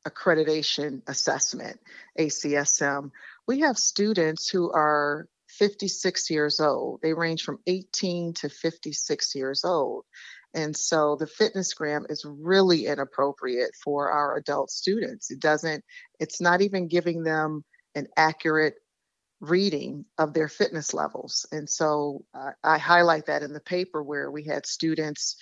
accreditation 0.06 1.02
assessment, 1.06 1.78
ACSM, 2.18 3.10
we 3.50 3.60
have 3.60 3.76
students 3.76 4.48
who 4.48 4.70
are 4.70 5.26
56 5.58 6.30
years 6.30 6.60
old. 6.60 7.00
They 7.02 7.14
range 7.14 7.42
from 7.42 7.58
18 7.66 8.34
to 8.34 8.48
56 8.48 9.34
years 9.34 9.64
old. 9.64 10.04
And 10.54 10.76
so 10.76 11.16
the 11.16 11.26
fitness 11.26 11.74
gram 11.74 12.06
is 12.08 12.24
really 12.24 12.86
inappropriate 12.86 13.72
for 13.82 14.12
our 14.12 14.36
adult 14.36 14.70
students. 14.70 15.32
It 15.32 15.40
doesn't, 15.40 15.82
it's 16.20 16.40
not 16.40 16.60
even 16.60 16.86
giving 16.86 17.24
them 17.24 17.64
an 17.96 18.06
accurate 18.16 18.74
reading 19.40 20.04
of 20.16 20.32
their 20.32 20.48
fitness 20.48 20.94
levels. 20.94 21.44
And 21.50 21.68
so 21.68 22.24
uh, 22.32 22.52
I 22.62 22.78
highlight 22.78 23.26
that 23.26 23.42
in 23.42 23.52
the 23.52 23.58
paper 23.58 24.00
where 24.00 24.30
we 24.30 24.44
had 24.44 24.64
students, 24.64 25.34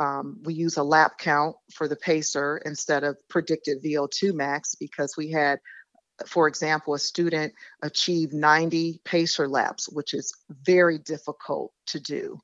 um, 0.00 0.40
we 0.42 0.54
use 0.54 0.76
a 0.76 0.82
lap 0.82 1.18
count 1.18 1.54
for 1.72 1.86
the 1.86 1.94
pacer 1.94 2.60
instead 2.64 3.04
of 3.04 3.16
predicted 3.28 3.80
VO2 3.80 4.34
max 4.34 4.74
because 4.74 5.16
we 5.16 5.30
had, 5.30 5.60
for 6.26 6.48
example, 6.48 6.94
a 6.94 6.98
student 6.98 7.54
achieve 7.82 8.32
90 8.32 9.00
pacer 9.04 9.48
laps, 9.48 9.88
which 9.88 10.14
is 10.14 10.34
very 10.48 10.98
difficult 10.98 11.72
to 11.86 12.00
do. 12.00 12.40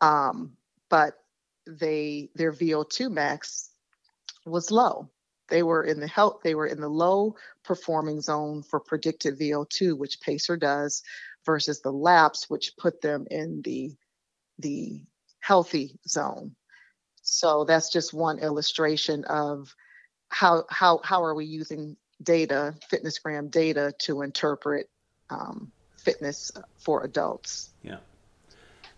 Um, 0.00 0.56
but 0.88 1.14
they 1.66 2.30
their 2.34 2.52
VO2 2.52 3.10
max 3.10 3.70
was 4.46 4.70
low. 4.70 5.08
They 5.48 5.62
were 5.62 5.84
in 5.84 6.00
the 6.00 6.06
health, 6.06 6.40
they 6.42 6.54
were 6.54 6.66
in 6.66 6.80
the 6.80 6.88
low 6.88 7.34
performing 7.64 8.20
zone 8.20 8.62
for 8.62 8.80
predicted 8.80 9.38
VO2, 9.38 9.98
which 9.98 10.20
Pacer 10.20 10.56
does, 10.56 11.02
versus 11.44 11.80
the 11.80 11.92
laps, 11.92 12.48
which 12.48 12.76
put 12.78 13.00
them 13.00 13.26
in 13.30 13.62
the 13.62 13.94
the 14.58 15.02
healthy 15.40 15.98
zone. 16.08 16.54
So 17.22 17.64
that's 17.64 17.92
just 17.92 18.14
one 18.14 18.38
illustration 18.38 19.24
of 19.24 19.74
how 20.28 20.64
how 20.70 21.00
how 21.02 21.24
are 21.24 21.34
we 21.34 21.44
using 21.44 21.96
data, 22.22 22.74
FitnessGram 22.92 23.50
data, 23.50 23.92
to 24.00 24.22
interpret 24.22 24.88
um, 25.30 25.70
fitness 25.96 26.50
for 26.78 27.04
adults. 27.04 27.70
Yeah. 27.82 27.98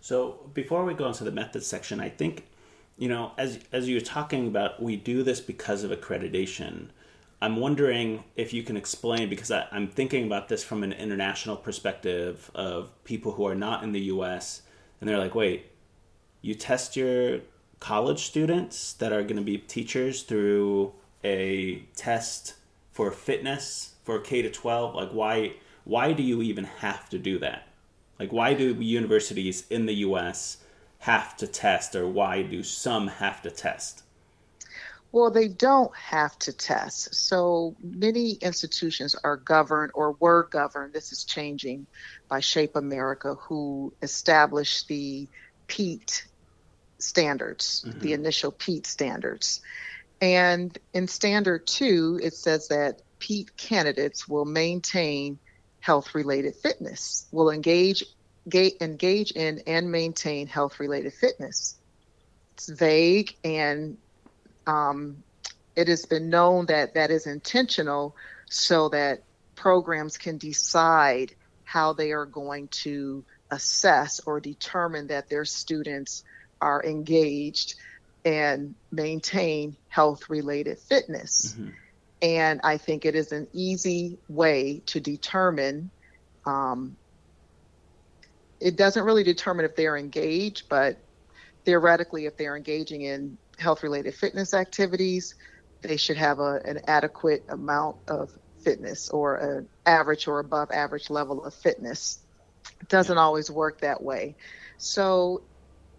So 0.01 0.49
before 0.53 0.83
we 0.85 0.93
go 0.93 1.07
into 1.07 1.23
the 1.23 1.31
methods 1.31 1.67
section, 1.67 1.99
I 1.99 2.09
think 2.09 2.45
you 2.97 3.09
know, 3.09 3.31
as 3.37 3.59
as 3.71 3.89
you're 3.89 4.01
talking 4.01 4.47
about, 4.47 4.81
we 4.81 4.95
do 4.95 5.23
this 5.23 5.41
because 5.41 5.83
of 5.83 5.91
accreditation. 5.91 6.89
I'm 7.41 7.57
wondering 7.57 8.23
if 8.35 8.53
you 8.53 8.63
can 8.63 8.77
explain 8.77 9.29
because 9.29 9.51
I, 9.51 9.67
am 9.71 9.87
thinking 9.87 10.25
about 10.25 10.47
this 10.47 10.63
from 10.63 10.83
an 10.83 10.93
international 10.93 11.57
perspective 11.57 12.49
of 12.55 12.91
people 13.03 13.33
who 13.33 13.45
are 13.45 13.55
not 13.55 13.83
in 13.83 13.91
the 13.91 13.99
U.S. 14.01 14.61
and 15.01 15.09
they're 15.09 15.17
like, 15.17 15.35
wait, 15.35 15.71
you 16.41 16.53
test 16.53 16.95
your 16.95 17.39
college 17.79 18.19
students 18.19 18.93
that 18.93 19.11
are 19.11 19.23
going 19.23 19.35
to 19.35 19.41
be 19.41 19.57
teachers 19.57 20.23
through 20.23 20.93
a 21.23 21.83
test 21.95 22.53
for 22.93 23.11
fitness 23.11 23.95
for 24.03 24.19
K 24.19 24.41
to 24.41 24.49
12. 24.49 24.95
Like, 24.95 25.09
why 25.11 25.53
why 25.83 26.13
do 26.13 26.23
you 26.23 26.41
even 26.41 26.63
have 26.63 27.09
to 27.09 27.19
do 27.19 27.39
that? 27.39 27.67
Like, 28.17 28.31
why 28.31 28.53
do 28.53 28.73
universities 28.73 29.65
in 29.69 29.85
the 29.85 29.95
U.S 29.95 30.57
have 31.03 31.35
to 31.35 31.45
test, 31.45 31.97
or 31.97 32.07
why 32.07 32.41
do 32.43 32.63
some 32.63 33.07
have 33.07 33.41
to 33.41 33.51
test? 33.51 34.03
Well, 35.11 35.29
they 35.29 35.49
don't 35.49 35.93
have 35.93 36.39
to 36.39 36.53
test. 36.53 37.13
So 37.13 37.75
many 37.83 38.31
institutions 38.31 39.13
are 39.21 39.35
governed 39.35 39.91
or 39.95 40.13
were 40.13 40.43
governed. 40.43 40.93
This 40.93 41.11
is 41.11 41.25
changing 41.25 41.87
by 42.29 42.39
Shape 42.39 42.77
America, 42.77 43.35
who 43.35 43.93
established 44.01 44.87
the 44.87 45.27
PETE 45.67 46.23
standards, 46.99 47.83
mm-hmm. 47.85 47.99
the 47.99 48.13
initial 48.13 48.51
PETE 48.53 48.87
standards. 48.87 49.59
And 50.23 50.77
in 50.93 51.09
standard 51.09 51.67
two, 51.67 52.17
it 52.23 52.33
says 52.33 52.69
that 52.69 53.01
PETE 53.19 53.57
candidates 53.57 54.25
will 54.25 54.45
maintain 54.45 55.37
health 55.81 56.15
related 56.15 56.55
fitness, 56.55 57.27
will 57.33 57.51
engage 57.51 58.05
engage 58.53 59.31
in 59.31 59.63
and 59.67 59.91
maintain 59.91 60.47
health 60.47 60.79
related 60.79 61.13
fitness. 61.13 61.75
It's 62.53 62.69
vague 62.69 63.35
and 63.43 63.97
um, 64.65 65.23
it 65.75 65.89
has 65.89 66.05
been 66.05 66.29
known 66.29 66.67
that 66.67 66.93
that 66.93 67.11
is 67.11 67.27
intentional 67.27 68.15
so 68.49 68.87
that 68.89 69.23
programs 69.55 70.17
can 70.17 70.37
decide 70.37 71.35
how 71.65 71.91
they 71.91 72.13
are 72.13 72.25
going 72.25 72.69
to 72.69 73.25
assess 73.51 74.21
or 74.25 74.39
determine 74.39 75.07
that 75.07 75.27
their 75.27 75.43
students 75.43 76.23
are 76.61 76.81
engaged 76.81 77.75
and 78.25 78.75
maintain 78.91 79.75
health 79.89 80.29
related 80.29 80.79
fitness. 80.79 81.53
Mm-hmm. 81.53 81.69
And 82.21 82.61
I 82.63 82.77
think 82.77 83.05
it 83.05 83.15
is 83.15 83.31
an 83.33 83.47
easy 83.53 84.17
way 84.29 84.81
to 84.85 85.01
determine 85.01 85.89
um, 86.45 86.95
it 88.63 88.77
doesn't 88.77 89.03
really 89.03 89.23
determine 89.23 89.65
if 89.65 89.75
they're 89.75 89.97
engaged, 89.97 90.69
but 90.69 90.97
theoretically, 91.65 92.25
if 92.25 92.37
they're 92.37 92.55
engaging 92.55 93.01
in 93.01 93.37
health 93.57 93.83
related 93.83 94.15
fitness 94.15 94.53
activities, 94.53 95.35
they 95.81 95.97
should 95.97 96.17
have 96.17 96.39
a, 96.39 96.61
an 96.63 96.79
adequate 96.87 97.43
amount 97.49 97.97
of 98.07 98.31
fitness 98.61 99.09
or 99.09 99.35
an 99.35 99.69
average 99.85 100.27
or 100.27 100.39
above 100.39 100.71
average 100.71 101.09
level 101.09 101.43
of 101.43 101.53
fitness. 101.53 102.19
It 102.79 102.87
doesn't 102.87 103.17
always 103.17 103.51
work 103.51 103.81
that 103.81 104.01
way. 104.01 104.35
So, 104.77 105.43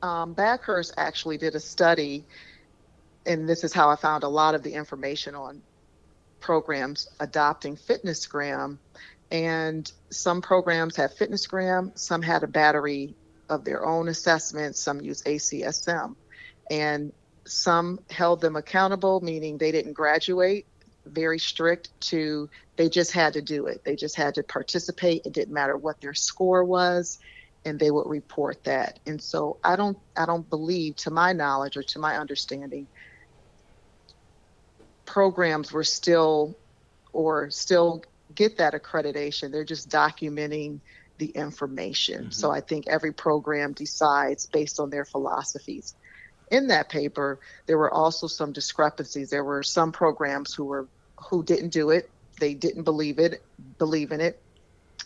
um, 0.05 0.35
Baghurst 0.35 0.93
actually 0.97 1.39
did 1.39 1.55
a 1.55 1.61
study, 1.61 2.25
and 3.25 3.49
this 3.49 3.65
is 3.65 3.73
how 3.73 3.89
I 3.89 3.97
found 3.97 4.23
a 4.23 4.29
lot 4.29 4.55
of 4.55 4.63
the 4.63 4.75
information 4.75 5.35
on 5.35 5.63
programs 6.41 7.09
adopting 7.21 7.77
FitnessGram 7.77 8.77
and 9.31 9.91
some 10.11 10.43
programs 10.43 10.97
have 10.97 11.15
FitnessGram, 11.15 11.99
some 11.99 12.23
had 12.23 12.43
a 12.43 12.47
battery 12.47 13.15
of 13.49 13.65
their 13.65 13.85
own 13.85 14.09
assessments, 14.09 14.79
some 14.79 15.01
use 15.01 15.23
ACSM. 15.23 16.15
And 16.71 17.13
some 17.47 18.01
held 18.11 18.41
them 18.41 18.57
accountable, 18.57 19.21
meaning 19.21 19.59
they 19.59 19.73
didn't 19.73 19.95
graduate, 19.95 20.67
very 21.05 21.39
strict 21.39 21.89
to 22.01 22.49
they 22.77 22.89
just 22.89 23.13
had 23.13 23.35
to 23.35 23.43
do 23.43 23.67
it. 23.67 23.85
They 23.85 23.97
just 23.97 24.17
had 24.17 24.35
to 24.37 24.43
participate. 24.43 25.27
It 25.27 25.33
didn't 25.33 25.55
matter 25.55 25.77
what 25.77 26.01
their 26.01 26.15
score 26.15 26.65
was, 26.65 27.19
and 27.65 27.79
they 27.79 27.91
would 27.91 28.07
report 28.07 28.65
that. 28.65 28.99
And 29.07 29.21
so 29.21 29.59
I 29.65 29.77
don't 29.77 29.99
I 30.17 30.27
don't 30.27 30.49
believe, 30.49 30.97
to 30.97 31.11
my 31.11 31.33
knowledge 31.33 31.77
or 31.77 31.83
to 31.83 31.99
my 31.99 32.17
understanding, 32.17 32.87
programs 35.07 35.73
were 35.73 35.85
still 35.85 36.57
or 37.13 37.51
still 37.51 38.05
get 38.35 38.59
that 38.59 38.75
accreditation. 38.75 39.53
They're 39.53 39.65
just 39.65 39.89
documenting 39.89 40.81
the 41.19 41.27
information. 41.27 42.23
Mm-hmm. 42.23 42.31
So 42.31 42.51
I 42.51 42.61
think 42.61 42.87
every 42.89 43.13
program 43.13 43.73
decides 43.73 44.47
based 44.47 44.81
on 44.81 44.91
their 44.91 45.05
philosophies. 45.05 45.95
In 46.51 46.69
that 46.69 46.89
paper, 46.89 47.41
there 47.67 47.79
were 47.79 47.93
also 47.93 48.27
some 48.27 48.53
discrepancies. 48.53 49.31
There 49.31 49.45
were 49.45 49.63
some 49.63 49.93
programs 49.93 50.53
who 50.53 50.65
were 50.65 50.89
who 51.31 51.43
didn't 51.43 51.71
do 51.71 51.91
it. 51.91 52.11
They 52.39 52.55
didn't 52.55 52.83
believe 52.83 53.19
it, 53.19 53.43
believe 53.79 54.13
in 54.13 54.21
it. 54.21 54.41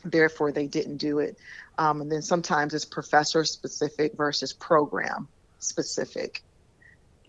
Therefore, 0.05 0.53
they 0.53 0.67
didn't 0.67 0.97
do 0.97 1.19
it. 1.19 1.38
Um, 1.79 2.01
and 2.01 2.11
then 2.11 2.23
sometimes 2.23 2.75
it's 2.75 2.85
professor 2.85 3.45
specific 3.45 4.15
versus 4.17 4.53
program 4.53 5.29
specific. 5.61 6.43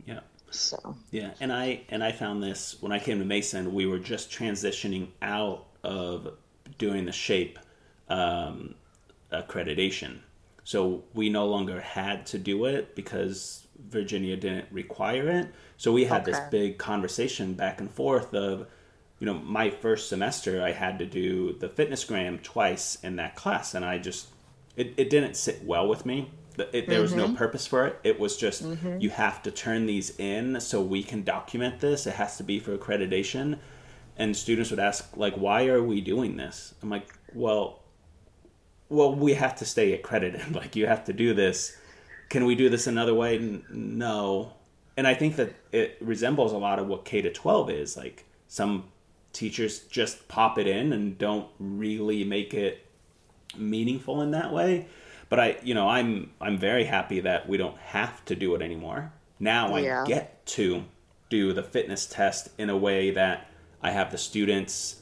Yeah. 0.06 0.20
So. 0.52 0.96
Yeah, 1.12 1.32
and 1.40 1.54
I 1.54 1.82
and 1.90 2.04
I 2.04 2.12
found 2.12 2.42
this 2.42 2.78
when 2.82 2.92
I 2.92 3.00
came 3.00 3.20
to 3.20 3.26
Mason. 3.26 3.74
We 3.74 3.86
were 3.86 4.00
just 4.00 4.32
transitioning 4.32 5.10
out 5.22 5.66
of 5.84 6.34
doing 6.80 7.06
the 7.06 7.12
shape 7.12 7.60
um, 8.10 8.74
accreditation. 9.32 10.20
So 10.64 11.04
we 11.14 11.30
no 11.30 11.46
longer 11.46 11.80
had 11.80 12.26
to 12.28 12.38
do 12.38 12.66
it 12.66 12.96
because 12.96 13.68
Virginia 13.90 14.36
didn't 14.36 14.68
require 14.72 15.30
it. 15.30 15.48
So 15.78 15.92
we 15.92 16.06
had 16.06 16.24
okay. 16.24 16.32
this 16.32 16.42
big 16.52 16.78
conversation 16.78 17.54
back 17.54 17.80
and 17.80 17.90
forth 17.90 18.34
of, 18.34 18.68
you 19.20 19.26
know, 19.26 19.36
my 19.36 19.70
first 19.70 20.10
semester 20.10 20.64
I 20.64 20.72
had 20.72 21.00
to 21.00 21.06
do 21.06 21.54
the 21.54 21.70
fitness 21.70 22.04
gram 22.04 22.40
twice 22.40 22.98
in 23.04 23.16
that 23.18 23.36
class, 23.36 23.74
and 23.74 23.86
I 23.86 23.98
just 23.98 24.28
it, 24.80 24.94
it 24.96 25.10
didn't 25.10 25.36
sit 25.36 25.64
well 25.64 25.88
with 25.88 26.06
me. 26.06 26.32
It, 26.74 26.88
there 26.88 27.02
was 27.02 27.12
mm-hmm. 27.12 27.34
no 27.34 27.38
purpose 27.38 27.68
for 27.68 27.86
it. 27.86 28.00
It 28.04 28.20
was 28.20 28.36
just 28.36 28.64
mm-hmm. 28.64 29.00
you 29.00 29.10
have 29.12 29.44
to 29.44 29.52
turn 29.52 29.86
these 29.86 30.18
in 30.20 30.60
so 30.60 30.82
we 30.82 31.04
can 31.04 31.24
document 31.24 31.80
this. 31.80 32.08
It 32.08 32.16
has 32.16 32.38
to 32.38 32.44
be 32.44 32.60
for 32.60 32.78
accreditation. 32.78 33.60
And 34.18 34.36
students 34.36 34.70
would 34.70 34.80
ask 34.80 35.16
like, 35.16 35.36
"Why 35.36 35.68
are 35.68 35.84
we 35.84 36.02
doing 36.02 36.38
this?" 36.38 36.74
I'm 36.82 36.90
like, 36.90 37.14
"Well, 37.34 37.84
well, 38.90 39.14
we 39.14 39.34
have 39.36 39.56
to 39.58 39.66
stay 39.66 39.94
accredited. 39.94 40.54
like 40.56 40.76
you 40.76 40.88
have 40.88 41.06
to 41.06 41.14
do 41.14 41.34
this. 41.34 41.78
Can 42.30 42.46
we 42.46 42.56
do 42.56 42.70
this 42.70 42.88
another 42.88 43.14
way? 43.14 43.38
N- 43.38 43.66
no. 43.70 44.54
And 44.98 45.08
I 45.08 45.14
think 45.14 45.38
that 45.38 45.54
it 45.72 45.98
resembles 46.02 46.52
a 46.52 46.58
lot 46.58 46.80
of 46.80 46.88
what 46.88 47.06
K 47.06 47.22
to 47.22 47.32
12 47.32 47.70
is. 47.70 47.96
Like 47.96 48.26
some 48.48 48.86
teachers 49.32 49.80
just 49.80 50.28
pop 50.28 50.58
it 50.58 50.68
in 50.68 50.92
and 50.92 51.18
don't 51.18 51.48
really 51.60 52.24
make 52.24 52.54
it 52.54 52.86
meaningful 53.58 54.22
in 54.22 54.32
that 54.32 54.52
way. 54.52 54.88
But 55.30 55.40
I, 55.40 55.58
you 55.64 55.74
know, 55.74 55.88
I'm 55.88 56.32
I'm 56.42 56.58
very 56.58 56.86
happy 56.86 57.20
that 57.22 57.48
we 57.48 57.58
don't 57.58 57.78
have 57.78 58.24
to 58.26 58.36
do 58.36 58.56
it 58.56 58.62
anymore. 58.62 59.14
Now 59.40 59.76
yeah. 59.78 60.04
I 60.04 60.06
get 60.06 60.46
to 60.48 60.84
do 61.30 61.54
the 61.54 61.64
fitness 61.64 62.06
test 62.08 62.50
in 62.58 62.70
a 62.70 62.78
way 62.78 63.12
that 63.12 63.50
I 63.82 63.92
have 63.92 64.12
the 64.12 64.18
students 64.18 65.02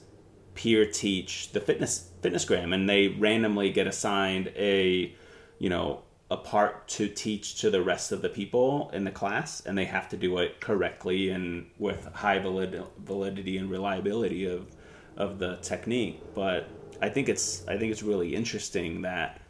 peer 0.57 0.85
teach 0.85 1.51
the 1.51 1.61
fitness 1.61 2.09
fitness 2.21 2.43
gram 2.43 2.73
and 2.73 2.89
they 2.89 3.09
randomly 3.09 3.71
get 3.71 3.85
assigned 3.85 4.51
a 4.55 5.15
you 5.59 5.69
know 5.69 6.01
a 6.31 6.35
part 6.35 6.87
to 6.87 7.07
teach 7.07 7.61
to 7.61 7.69
the 7.69 7.81
rest 7.81 8.11
of 8.11 8.21
the 8.21 8.27
people 8.27 8.89
in 8.91 9.03
the 9.03 9.11
class 9.11 9.61
and 9.65 9.77
they 9.77 9.85
have 9.85 10.09
to 10.09 10.17
do 10.17 10.39
it 10.39 10.59
correctly 10.59 11.29
and 11.29 11.65
with 11.77 12.05
high 12.13 12.39
valid, 12.39 12.83
validity 12.97 13.57
and 13.57 13.69
reliability 13.69 14.45
of 14.45 14.67
of 15.15 15.37
the 15.37 15.55
technique 15.57 16.19
but 16.33 16.67
i 17.01 17.09
think 17.09 17.29
it's 17.29 17.67
i 17.67 17.77
think 17.77 17.91
it's 17.91 18.03
really 18.03 18.35
interesting 18.35 19.01
that 19.01 19.41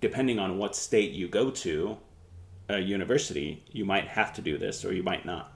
depending 0.00 0.38
on 0.38 0.58
what 0.58 0.76
state 0.76 1.12
you 1.12 1.28
go 1.28 1.50
to 1.50 1.96
a 2.68 2.78
university 2.78 3.64
you 3.70 3.84
might 3.84 4.08
have 4.08 4.32
to 4.32 4.42
do 4.42 4.58
this 4.58 4.84
or 4.84 4.92
you 4.92 5.02
might 5.02 5.24
not. 5.24 5.52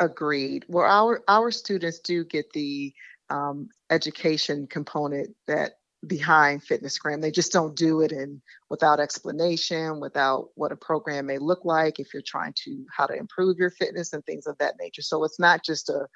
Agreed. 0.00 0.64
Well 0.68 0.84
our 0.84 1.22
our 1.28 1.50
students 1.50 2.00
do 2.00 2.24
get 2.24 2.52
the 2.52 2.92
um, 3.30 3.68
education 3.90 4.66
component 4.66 5.34
that 5.46 5.78
behind 6.06 6.62
fitness 6.62 6.98
gram 6.98 7.20
they 7.20 7.30
just 7.30 7.52
don't 7.52 7.74
do 7.74 8.02
it 8.02 8.12
in 8.12 8.40
without 8.70 9.00
explanation 9.00 9.98
without 9.98 10.50
what 10.54 10.70
a 10.70 10.76
program 10.76 11.26
may 11.26 11.38
look 11.38 11.64
like 11.64 11.98
if 11.98 12.12
you're 12.12 12.22
trying 12.24 12.52
to 12.54 12.84
how 12.94 13.06
to 13.06 13.16
improve 13.16 13.56
your 13.58 13.70
fitness 13.70 14.12
and 14.12 14.24
things 14.24 14.46
of 14.46 14.56
that 14.58 14.74
nature. 14.78 15.02
So 15.02 15.24
it's 15.24 15.40
not 15.40 15.64
just 15.64 15.88
a, 15.88 16.06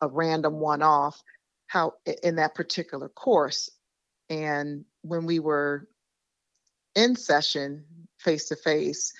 a 0.00 0.08
random 0.08 0.54
one-off. 0.54 1.20
How 1.66 1.92
in 2.24 2.34
that 2.36 2.56
particular 2.56 3.08
course 3.08 3.70
and 4.30 4.84
when 5.02 5.26
we 5.26 5.38
were 5.38 5.86
in 6.94 7.14
session 7.14 7.84
face 8.18 8.48
to 8.48 8.56
face 8.56 9.12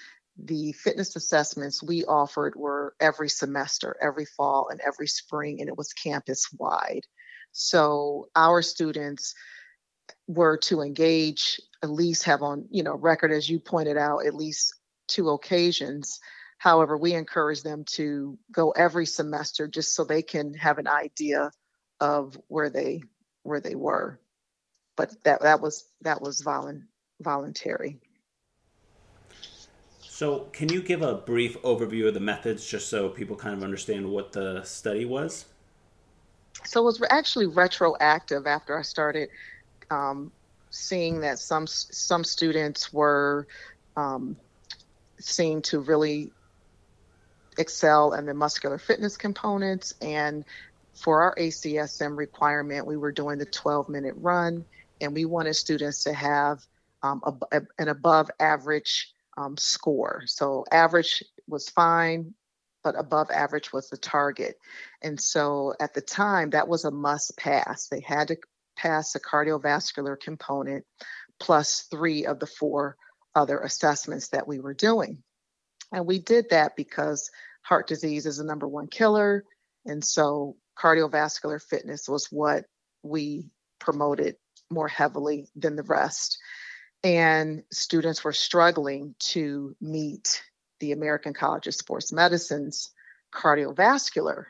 the 0.43 0.73
fitness 0.73 1.15
assessments 1.17 1.83
we 1.83 2.05
offered 2.05 2.55
were 2.57 2.95
every 3.01 3.29
semester 3.29 3.97
every 4.01 4.25
fall 4.25 4.69
and 4.71 4.81
every 4.81 5.07
spring 5.07 5.61
and 5.61 5.69
it 5.69 5.77
was 5.77 5.93
campus 5.93 6.49
wide 6.59 7.03
so 7.53 8.29
our 8.37 8.63
students 8.63 9.35
were 10.27 10.57
to 10.59 10.81
engage, 10.81 11.61
at 11.83 11.91
least 11.91 12.25
have 12.25 12.43
on, 12.43 12.67
you 12.71 12.83
know, 12.83 12.95
record, 12.95 13.33
as 13.33 13.49
you 13.49 13.59
pointed 13.59 13.97
out, 13.97 14.27
at 14.27 14.35
least 14.35 14.75
two 15.09 15.31
occasions. 15.31 16.21
However, 16.59 16.97
we 16.97 17.15
encourage 17.15 17.63
them 17.63 17.85
to 17.93 18.39
go 18.53 18.71
every 18.73 19.07
semester 19.07 19.67
just 19.67 19.95
so 19.95 20.05
they 20.05 20.23
can 20.23 20.55
have 20.55 20.79
an 20.79 20.89
idea 20.89 21.51
of 22.01 22.39
where 22.49 22.71
they 22.71 23.03
where 23.43 23.61
they 23.61 23.75
were. 23.75 24.21
But 24.97 25.23
that 25.25 25.43
that 25.43 25.61
was 25.61 25.87
that 26.03 26.21
was 26.21 26.43
volun, 26.43 26.83
voluntary. 27.21 27.99
So, 30.03 30.41
can 30.53 30.69
you 30.69 30.83
give 30.83 31.01
a 31.01 31.15
brief 31.15 31.61
overview 31.63 32.09
of 32.09 32.15
the 32.15 32.21
methods 32.21 32.67
just 32.67 32.89
so 32.89 33.09
people 33.09 33.37
kind 33.37 33.57
of 33.57 33.63
understand 33.63 34.07
what 34.07 34.33
the 34.33 34.63
study 34.65 35.07
was? 35.07 35.47
So 36.65 36.83
it 36.83 36.85
was 36.85 37.03
actually 37.09 37.47
retroactive 37.47 38.47
after 38.47 38.79
I 38.79 38.83
started 38.83 39.31
um, 39.91 40.31
seeing 40.71 41.21
that 41.21 41.39
some 41.39 41.67
some 41.67 42.25
students 42.25 42.93
were 42.93 43.47
um, 43.97 44.37
seen 45.19 45.63
to 45.63 45.81
really 45.81 46.33
excel 47.59 48.13
in 48.13 48.27
the 48.27 48.35
muscular 48.35 48.79
fitness 48.79 49.17
components 49.17 49.95
and 50.01 50.45
for 50.95 51.23
our 51.23 51.35
ACSM 51.37 52.17
requirement, 52.17 52.87
we 52.87 52.97
were 52.97 53.13
doing 53.13 53.39
the 53.39 53.47
12 53.47 53.89
minute 53.89 54.15
run, 54.19 54.65
and 55.01 55.15
we 55.15 55.25
wanted 55.25 55.55
students 55.55 56.05
to 56.05 56.13
have 56.13 56.61
um, 57.03 57.23
a, 57.25 57.59
a, 57.59 57.63
an 57.79 57.89
above 57.89 58.31
average 58.39 59.13
um, 59.37 59.57
score. 59.57 60.23
So, 60.27 60.65
average 60.71 61.25
was 61.47 61.69
fine, 61.69 62.35
but 62.83 62.99
above 62.99 63.31
average 63.31 63.73
was 63.73 63.89
the 63.89 63.97
target. 63.97 64.57
And 65.03 65.21
so 65.21 65.75
at 65.81 65.95
the 65.95 66.01
time, 66.01 66.51
that 66.51 66.69
was 66.69 66.85
a 66.85 66.91
must 66.91 67.37
pass. 67.37 67.89
They 67.89 68.01
had 68.01 68.29
to 68.29 68.37
pass 68.77 69.13
the 69.13 69.21
cardiovascular 69.21 70.19
component 70.19 70.85
plus 71.39 71.87
three 71.91 72.27
of 72.27 72.39
the 72.39 72.47
four 72.47 72.97
other 73.35 73.59
assessments 73.61 74.29
that 74.29 74.49
we 74.49 74.59
were 74.59 74.75
doing. 74.75 75.23
And 75.93 76.07
we 76.07 76.19
did 76.19 76.51
that 76.51 76.77
because 76.77 77.31
heart 77.63 77.89
disease 77.89 78.27
is 78.27 78.39
the 78.39 78.45
number 78.45 78.69
one 78.69 78.87
killer. 78.87 79.45
And 79.85 80.05
so 80.05 80.57
cardiovascular 80.79 81.61
fitness 81.61 82.09
was 82.09 82.29
what 82.31 82.65
we 83.03 83.51
promoted 83.79 84.37
more 84.71 84.89
heavily 84.89 85.49
than 85.57 85.77
the 85.77 85.83
rest. 85.83 86.39
And 87.03 87.63
students 87.73 88.23
were 88.25 88.33
struggling 88.33 89.15
to 89.21 89.75
meet 89.81 90.43
the 90.81 90.93
American 90.93 91.35
College 91.35 91.67
of 91.67 91.75
Sports 91.75 92.13
Medicine's 92.13 92.91
cardiovascular 93.35 94.45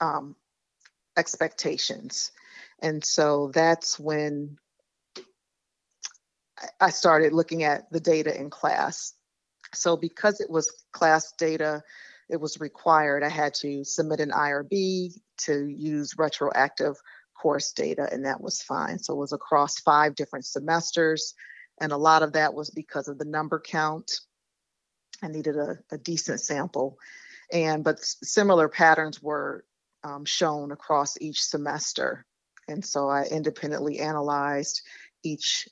um, 0.00 0.36
expectations. 1.16 2.32
And 2.80 3.04
so 3.04 3.50
that's 3.52 3.98
when 3.98 4.58
I 6.80 6.90
started 6.90 7.32
looking 7.32 7.64
at 7.64 7.90
the 7.90 8.00
data 8.00 8.38
in 8.38 8.50
class. 8.50 9.14
So, 9.74 9.96
because 9.96 10.40
it 10.40 10.48
was 10.48 10.84
class 10.92 11.32
data, 11.32 11.82
it 12.28 12.40
was 12.40 12.60
required, 12.60 13.22
I 13.22 13.28
had 13.28 13.54
to 13.54 13.84
submit 13.84 14.20
an 14.20 14.30
IRB 14.30 15.18
to 15.38 15.66
use 15.66 16.14
retroactive 16.16 16.96
course 17.40 17.72
data, 17.72 18.08
and 18.10 18.24
that 18.24 18.40
was 18.40 18.62
fine. 18.62 18.98
So, 18.98 19.14
it 19.14 19.18
was 19.18 19.32
across 19.32 19.80
five 19.80 20.14
different 20.14 20.44
semesters. 20.44 21.34
And 21.80 21.92
a 21.92 21.96
lot 21.96 22.24
of 22.24 22.32
that 22.32 22.54
was 22.54 22.70
because 22.70 23.06
of 23.06 23.18
the 23.18 23.24
number 23.24 23.60
count 23.60 24.10
I 25.22 25.28
needed 25.28 25.56
a, 25.56 25.78
a 25.90 25.98
decent 25.98 26.40
sample. 26.40 26.98
And 27.52 27.82
but 27.82 28.00
similar 28.00 28.68
patterns 28.68 29.22
were 29.22 29.64
um, 30.04 30.24
shown 30.24 30.70
across 30.70 31.20
each 31.20 31.42
semester. 31.42 32.24
And 32.68 32.84
so 32.84 33.08
I 33.08 33.24
independently 33.24 33.98
analyzed 33.98 34.82
each 35.22 35.68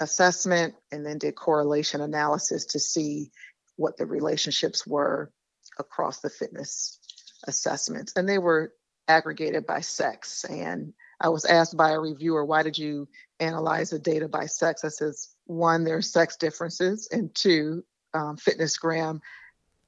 assessment 0.00 0.74
and 0.90 1.04
then 1.04 1.18
did 1.18 1.34
correlation 1.34 2.00
analysis 2.00 2.66
to 2.66 2.78
see 2.78 3.30
what 3.76 3.96
the 3.96 4.06
relationships 4.06 4.86
were 4.86 5.30
across 5.78 6.20
the 6.20 6.30
fitness 6.30 6.98
assessments. 7.46 8.14
And 8.16 8.28
they 8.28 8.38
were 8.38 8.72
aggregated 9.10 9.66
by 9.66 9.80
sex. 9.80 10.44
And 10.44 10.94
I 11.20 11.28
was 11.28 11.44
asked 11.44 11.76
by 11.76 11.90
a 11.90 11.98
reviewer, 11.98 12.44
why 12.44 12.62
did 12.62 12.78
you 12.78 13.08
analyze 13.40 13.90
the 13.90 13.98
data 13.98 14.28
by 14.28 14.46
sex? 14.46 14.84
I 14.84 14.88
says, 14.88 15.34
one, 15.46 15.82
there's 15.82 16.10
sex 16.10 16.36
differences, 16.36 17.08
and 17.10 17.34
two, 17.34 17.84
um, 18.14 18.36
Fitnessgram 18.36 19.20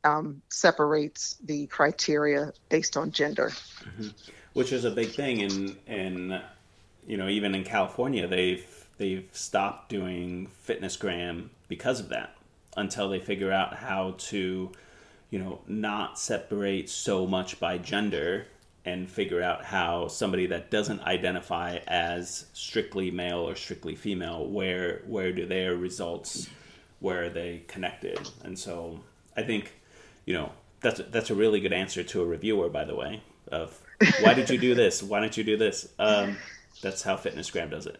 um, 0.04 0.42
separates 0.48 1.36
the 1.44 1.66
criteria 1.68 2.52
based 2.68 2.96
on 2.96 3.12
gender. 3.12 3.50
Mm-hmm. 3.50 4.08
Which 4.54 4.72
is 4.72 4.84
a 4.84 4.90
big 4.90 5.10
thing 5.10 5.40
in 5.40 5.76
in 5.86 6.40
you 7.06 7.16
know 7.16 7.28
even 7.28 7.54
in 7.54 7.64
California 7.64 8.26
they've 8.26 8.66
they've 8.98 9.28
stopped 9.32 9.88
doing 9.88 10.48
fitnessgram 10.66 11.48
because 11.68 12.00
of 12.00 12.10
that 12.10 12.36
until 12.76 13.08
they 13.08 13.18
figure 13.18 13.50
out 13.50 13.74
how 13.74 14.14
to 14.18 14.70
you 15.30 15.38
know 15.38 15.60
not 15.66 16.18
separate 16.18 16.90
so 16.90 17.26
much 17.26 17.58
by 17.58 17.78
gender 17.78 18.46
and 18.84 19.10
figure 19.10 19.42
out 19.42 19.64
how 19.64 20.08
somebody 20.08 20.46
that 20.46 20.70
doesn't 20.70 21.00
identify 21.02 21.78
as 21.86 22.46
strictly 22.52 23.10
male 23.10 23.48
or 23.48 23.54
strictly 23.54 23.94
female 23.94 24.46
where 24.46 25.02
where 25.06 25.32
do 25.32 25.46
their 25.46 25.76
results 25.76 26.48
where 27.00 27.24
are 27.24 27.28
they 27.30 27.62
connected? 27.68 28.18
And 28.44 28.58
so 28.58 29.00
i 29.36 29.42
think 29.42 29.72
you 30.26 30.34
know 30.34 30.52
that's 30.80 31.00
that's 31.10 31.30
a 31.30 31.34
really 31.34 31.60
good 31.60 31.72
answer 31.72 32.02
to 32.02 32.22
a 32.22 32.26
reviewer 32.26 32.68
by 32.68 32.84
the 32.84 32.94
way 32.94 33.22
of 33.50 33.80
why 34.20 34.34
did 34.34 34.50
you 34.50 34.58
do 34.58 34.74
this? 34.82 35.02
Why 35.02 35.20
don't 35.20 35.36
you 35.36 35.44
do 35.44 35.56
this? 35.56 35.88
Um, 35.98 36.36
that's 36.82 37.02
how 37.02 37.16
fitnessgram 37.16 37.70
does 37.70 37.86
it. 37.86 37.98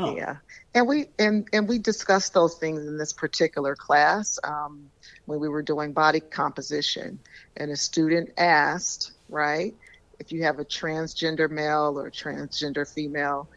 Oh. 0.00 0.16
yeah. 0.16 0.36
And 0.74 0.86
we 0.86 1.06
and 1.18 1.48
and 1.52 1.68
we 1.68 1.78
discussed 1.78 2.32
those 2.32 2.54
things 2.54 2.86
in 2.86 2.98
this 2.98 3.12
particular 3.12 3.74
class 3.74 4.38
um, 4.44 4.90
when 5.26 5.40
we 5.40 5.48
were 5.48 5.62
doing 5.62 5.92
body 5.92 6.20
composition. 6.20 7.18
And 7.56 7.70
a 7.70 7.76
student 7.76 8.30
asked 8.38 9.12
right 9.28 9.74
if 10.18 10.32
you 10.32 10.44
have 10.44 10.58
a 10.58 10.64
transgender 10.64 11.50
male 11.50 11.98
or 11.98 12.10
transgender 12.10 12.86
female, 12.92 13.48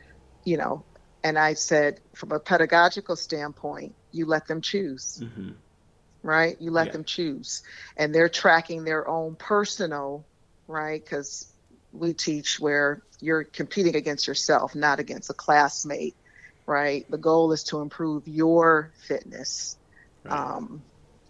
you 0.43 0.57
know, 0.57 0.83
and 1.23 1.37
I 1.37 1.53
said, 1.53 1.99
from 2.13 2.31
a 2.31 2.39
pedagogical 2.39 3.15
standpoint, 3.15 3.95
you 4.11 4.25
let 4.25 4.47
them 4.47 4.61
choose, 4.61 5.21
mm-hmm. 5.23 5.51
right? 6.23 6.57
You 6.59 6.71
let 6.71 6.87
yeah. 6.87 6.93
them 6.93 7.03
choose. 7.03 7.63
And 7.97 8.13
they're 8.13 8.29
tracking 8.29 8.83
their 8.83 9.07
own 9.07 9.35
personal, 9.35 10.25
right? 10.67 11.03
Because 11.03 11.47
we 11.93 12.13
teach 12.13 12.59
where 12.59 13.01
you're 13.19 13.43
competing 13.43 13.95
against 13.95 14.27
yourself, 14.27 14.75
not 14.75 14.99
against 14.99 15.29
a 15.29 15.33
classmate, 15.33 16.15
right? 16.65 17.09
The 17.09 17.17
goal 17.17 17.51
is 17.51 17.63
to 17.65 17.81
improve 17.81 18.27
your 18.27 18.91
fitness 19.07 19.77
right. 20.23 20.33
um, 20.33 20.81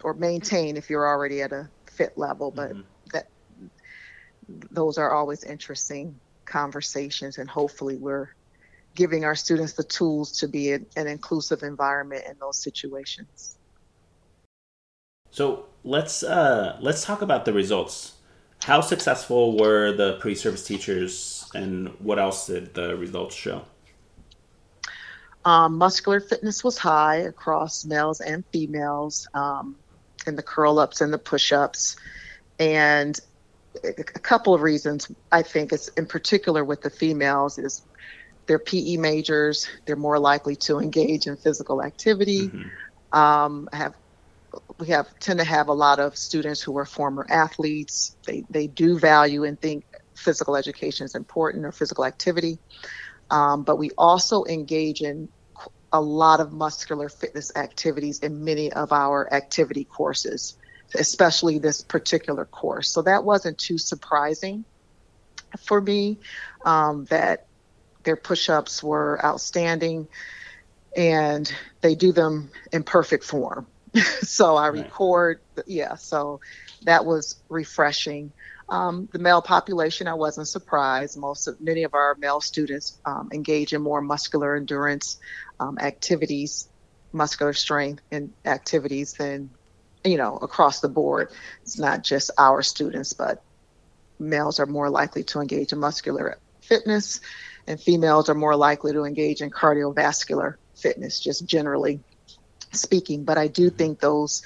or 0.02 0.14
maintain 0.14 0.76
if 0.76 0.88
you're 0.88 1.06
already 1.06 1.42
at 1.42 1.52
a 1.52 1.68
fit 1.90 2.16
level. 2.16 2.50
But 2.50 2.70
mm-hmm 2.70 2.80
those 4.70 4.98
are 4.98 5.12
always 5.12 5.44
interesting 5.44 6.18
conversations, 6.44 7.38
and 7.38 7.48
hopefully, 7.48 7.96
we're 7.96 8.30
giving 8.94 9.24
our 9.24 9.34
students 9.34 9.72
the 9.72 9.84
tools 9.84 10.32
to 10.38 10.48
be 10.48 10.72
an, 10.72 10.86
an 10.96 11.06
inclusive 11.06 11.62
environment 11.62 12.24
in 12.28 12.36
those 12.38 12.58
situations. 12.58 13.56
So 15.30 15.66
let's 15.82 16.22
uh, 16.22 16.76
let's 16.80 17.04
talk 17.04 17.22
about 17.22 17.44
the 17.44 17.52
results. 17.52 18.16
How 18.62 18.80
successful 18.80 19.56
were 19.58 19.92
the 19.92 20.18
pre-service 20.20 20.64
teachers, 20.64 21.50
and 21.54 21.88
what 21.98 22.18
else 22.18 22.46
did 22.46 22.74
the 22.74 22.96
results 22.96 23.34
show? 23.34 23.64
Um, 25.44 25.78
muscular 25.78 26.20
fitness 26.20 26.62
was 26.62 26.78
high 26.78 27.16
across 27.16 27.84
males 27.84 28.20
and 28.20 28.44
females 28.52 29.26
um, 29.34 29.74
in 30.26 30.36
the 30.36 30.42
curl 30.42 30.78
ups 30.78 31.00
and 31.00 31.12
the 31.12 31.18
push 31.18 31.52
ups. 31.52 31.96
And 32.60 33.18
a 33.84 34.20
couple 34.20 34.54
of 34.54 34.62
reasons. 34.62 35.10
I 35.30 35.42
think 35.42 35.72
it's 35.72 35.88
in 35.88 36.06
particular 36.06 36.64
with 36.64 36.82
the 36.82 36.90
females 36.90 37.58
is 37.58 37.82
they're 38.46 38.58
PE 38.58 38.96
majors. 38.96 39.68
They're 39.86 39.96
more 39.96 40.18
likely 40.18 40.56
to 40.56 40.78
engage 40.78 41.26
in 41.26 41.36
physical 41.36 41.82
activity. 41.82 42.48
Mm-hmm. 42.48 43.18
Um, 43.18 43.68
have 43.72 43.94
we 44.78 44.88
have 44.88 45.18
tend 45.18 45.38
to 45.38 45.44
have 45.44 45.68
a 45.68 45.72
lot 45.72 45.98
of 45.98 46.16
students 46.16 46.60
who 46.60 46.76
are 46.78 46.84
former 46.84 47.26
athletes. 47.28 48.16
They 48.26 48.44
they 48.50 48.66
do 48.66 48.98
value 48.98 49.44
and 49.44 49.60
think 49.60 49.84
physical 50.14 50.56
education 50.56 51.06
is 51.06 51.14
important 51.14 51.64
or 51.64 51.72
physical 51.72 52.04
activity. 52.04 52.58
Um, 53.30 53.62
but 53.62 53.76
we 53.76 53.90
also 53.96 54.44
engage 54.44 55.00
in 55.00 55.28
a 55.92 56.00
lot 56.00 56.40
of 56.40 56.52
muscular 56.52 57.08
fitness 57.08 57.52
activities 57.56 58.18
in 58.20 58.44
many 58.44 58.72
of 58.72 58.92
our 58.92 59.32
activity 59.32 59.84
courses 59.84 60.56
especially 60.94 61.58
this 61.58 61.82
particular 61.82 62.44
course. 62.44 62.90
So 62.90 63.02
that 63.02 63.24
wasn't 63.24 63.58
too 63.58 63.78
surprising 63.78 64.64
for 65.58 65.80
me 65.80 66.18
um, 66.64 67.04
that 67.06 67.46
their 68.04 68.16
push 68.16 68.48
ups 68.48 68.82
were 68.82 69.24
outstanding 69.24 70.08
and 70.96 71.52
they 71.80 71.94
do 71.94 72.12
them 72.12 72.50
in 72.72 72.82
perfect 72.82 73.24
form. 73.24 73.66
so 74.22 74.56
I 74.56 74.68
record, 74.68 75.40
yeah, 75.66 75.96
so 75.96 76.40
that 76.84 77.04
was 77.04 77.36
refreshing. 77.48 78.32
Um, 78.68 79.08
the 79.12 79.18
male 79.18 79.42
population, 79.42 80.08
I 80.08 80.14
wasn't 80.14 80.48
surprised. 80.48 81.18
Most 81.18 81.46
of 81.46 81.60
many 81.60 81.82
of 81.82 81.94
our 81.94 82.14
male 82.18 82.40
students 82.40 82.98
um, 83.04 83.28
engage 83.32 83.72
in 83.72 83.82
more 83.82 84.00
muscular 84.00 84.56
endurance 84.56 85.18
um, 85.60 85.78
activities, 85.78 86.68
muscular 87.12 87.52
strength 87.52 88.02
and 88.10 88.32
activities 88.46 89.12
than 89.14 89.50
you 90.04 90.16
know, 90.16 90.36
across 90.36 90.80
the 90.80 90.88
board. 90.88 91.30
It's 91.62 91.78
not 91.78 92.02
just 92.02 92.30
our 92.38 92.62
students, 92.62 93.12
but 93.12 93.42
males 94.18 94.60
are 94.60 94.66
more 94.66 94.90
likely 94.90 95.24
to 95.24 95.40
engage 95.40 95.72
in 95.72 95.78
muscular 95.78 96.38
fitness, 96.60 97.20
and 97.66 97.80
females 97.80 98.28
are 98.28 98.34
more 98.34 98.56
likely 98.56 98.92
to 98.92 99.04
engage 99.04 99.40
in 99.40 99.50
cardiovascular 99.50 100.56
fitness, 100.74 101.20
just 101.20 101.46
generally 101.46 102.00
speaking. 102.72 103.24
But 103.24 103.38
I 103.38 103.48
do 103.48 103.70
think 103.70 104.00
those 104.00 104.42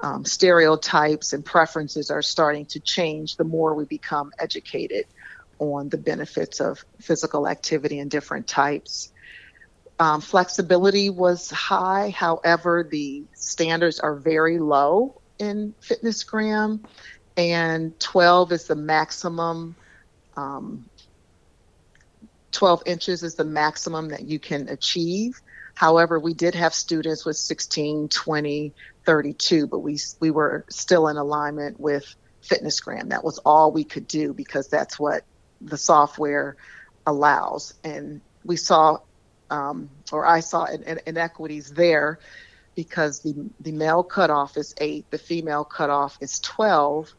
um, 0.00 0.24
stereotypes 0.24 1.32
and 1.32 1.44
preferences 1.44 2.10
are 2.10 2.22
starting 2.22 2.66
to 2.66 2.80
change 2.80 3.36
the 3.36 3.44
more 3.44 3.74
we 3.74 3.84
become 3.84 4.32
educated 4.38 5.06
on 5.58 5.88
the 5.88 5.98
benefits 5.98 6.60
of 6.60 6.84
physical 7.00 7.48
activity 7.48 7.98
and 7.98 8.10
different 8.10 8.46
types. 8.46 9.12
Um, 10.00 10.20
flexibility 10.20 11.10
was 11.10 11.50
high, 11.50 12.10
however, 12.10 12.86
the 12.88 13.24
standards 13.34 13.98
are 13.98 14.14
very 14.14 14.58
low 14.58 15.20
in 15.38 15.74
FitnessGram, 15.82 16.80
and 17.36 17.98
12 17.98 18.52
is 18.52 18.66
the 18.66 18.76
maximum. 18.76 19.74
Um, 20.36 20.84
12 22.52 22.82
inches 22.86 23.22
is 23.22 23.34
the 23.34 23.44
maximum 23.44 24.08
that 24.08 24.22
you 24.22 24.38
can 24.38 24.68
achieve. 24.68 25.40
However, 25.74 26.18
we 26.18 26.34
did 26.34 26.54
have 26.54 26.74
students 26.74 27.24
with 27.24 27.36
16, 27.36 28.08
20, 28.08 28.72
32, 29.04 29.66
but 29.66 29.78
we 29.78 29.98
we 30.20 30.30
were 30.30 30.64
still 30.68 31.08
in 31.08 31.16
alignment 31.16 31.78
with 31.78 32.14
FitnessGram. 32.42 33.10
That 33.10 33.24
was 33.24 33.38
all 33.38 33.72
we 33.72 33.84
could 33.84 34.06
do 34.06 34.32
because 34.32 34.68
that's 34.68 34.98
what 34.98 35.24
the 35.60 35.78
software 35.78 36.56
allows. 37.06 37.74
And 37.84 38.20
we 38.44 38.56
saw 38.56 38.98
um, 39.50 39.90
or 40.12 40.26
I 40.26 40.40
saw 40.40 40.64
in, 40.64 40.82
in, 40.82 41.00
inequities 41.06 41.72
there 41.72 42.18
because 42.74 43.20
the, 43.20 43.50
the 43.60 43.72
male 43.72 44.02
cutoff 44.02 44.56
is 44.56 44.74
eight, 44.80 45.10
the 45.10 45.18
female 45.18 45.64
cutoff 45.64 46.16
is 46.20 46.38
12. 46.40 47.12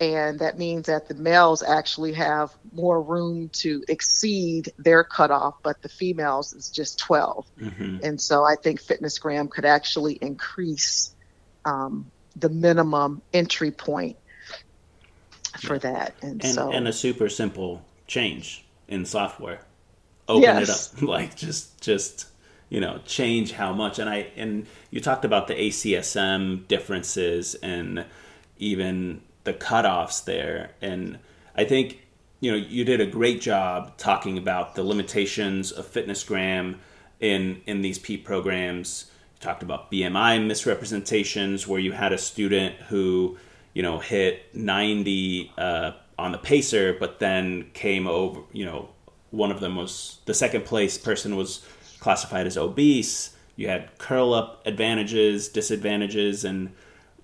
And 0.00 0.40
that 0.40 0.58
means 0.58 0.86
that 0.86 1.06
the 1.06 1.14
males 1.14 1.62
actually 1.62 2.14
have 2.14 2.52
more 2.72 3.00
room 3.00 3.50
to 3.54 3.84
exceed 3.88 4.72
their 4.76 5.04
cutoff, 5.04 5.54
but 5.62 5.80
the 5.80 5.88
females 5.88 6.52
is 6.54 6.68
just 6.70 6.98
12. 6.98 7.46
Mm-hmm. 7.60 7.98
And 8.02 8.20
so 8.20 8.44
I 8.44 8.56
think 8.56 8.82
FitnessGram 8.82 9.48
could 9.48 9.64
actually 9.64 10.14
increase 10.14 11.14
um, 11.64 12.10
the 12.34 12.48
minimum 12.48 13.22
entry 13.32 13.70
point 13.70 14.16
for 15.60 15.78
that. 15.78 16.16
And, 16.20 16.44
and, 16.44 16.54
so, 16.54 16.72
and 16.72 16.88
a 16.88 16.92
super 16.92 17.28
simple 17.28 17.84
change 18.06 18.64
in 18.88 19.06
software 19.06 19.60
open 20.28 20.42
yes. 20.42 20.92
it 20.92 20.96
up 20.96 21.02
like 21.08 21.36
just 21.36 21.80
just 21.80 22.26
you 22.68 22.80
know 22.80 22.98
change 23.04 23.52
how 23.52 23.72
much. 23.72 23.98
And 23.98 24.08
i 24.08 24.28
and 24.36 24.66
you 24.90 25.00
talked 25.00 25.24
about 25.24 25.46
the 25.46 25.54
acsm 25.54 26.66
differences 26.68 27.54
and 27.56 28.04
even 28.58 29.20
the 29.44 29.52
cutoffs 29.52 30.24
there. 30.24 30.70
And 30.80 31.18
i 31.54 31.64
think 31.64 31.98
you 32.40 32.50
know 32.50 32.56
you 32.56 32.84
did 32.84 33.00
a 33.00 33.06
great 33.06 33.40
job 33.40 33.96
talking 33.98 34.38
about 34.38 34.74
the 34.74 34.82
limitations 34.82 35.70
of 35.70 35.86
fitnessgram 35.86 36.78
in 37.20 37.60
in 37.66 37.82
these 37.82 37.98
p 37.98 38.16
programs. 38.16 39.10
You 39.34 39.40
talked 39.40 39.62
about 39.62 39.90
bmi 39.90 40.46
misrepresentations 40.46 41.66
where 41.66 41.80
you 41.80 41.92
had 41.92 42.12
a 42.12 42.18
student 42.18 42.76
who 42.88 43.36
you 43.74 43.82
know 43.82 43.98
hit 43.98 44.54
90 44.54 45.52
uh, 45.58 45.92
on 46.18 46.32
the 46.32 46.38
pacer 46.38 46.96
but 46.98 47.18
then 47.18 47.70
came 47.72 48.06
over 48.06 48.40
you 48.52 48.64
know 48.64 48.88
one 49.32 49.50
of 49.50 49.60
them 49.60 49.74
was 49.74 50.18
the 50.26 50.34
second 50.34 50.64
place 50.64 50.96
person 50.96 51.36
was 51.36 51.66
classified 51.98 52.46
as 52.46 52.56
obese. 52.56 53.34
You 53.56 53.68
had 53.68 53.98
curl 53.98 54.32
up 54.32 54.64
advantages, 54.66 55.48
disadvantages, 55.48 56.44
and 56.44 56.72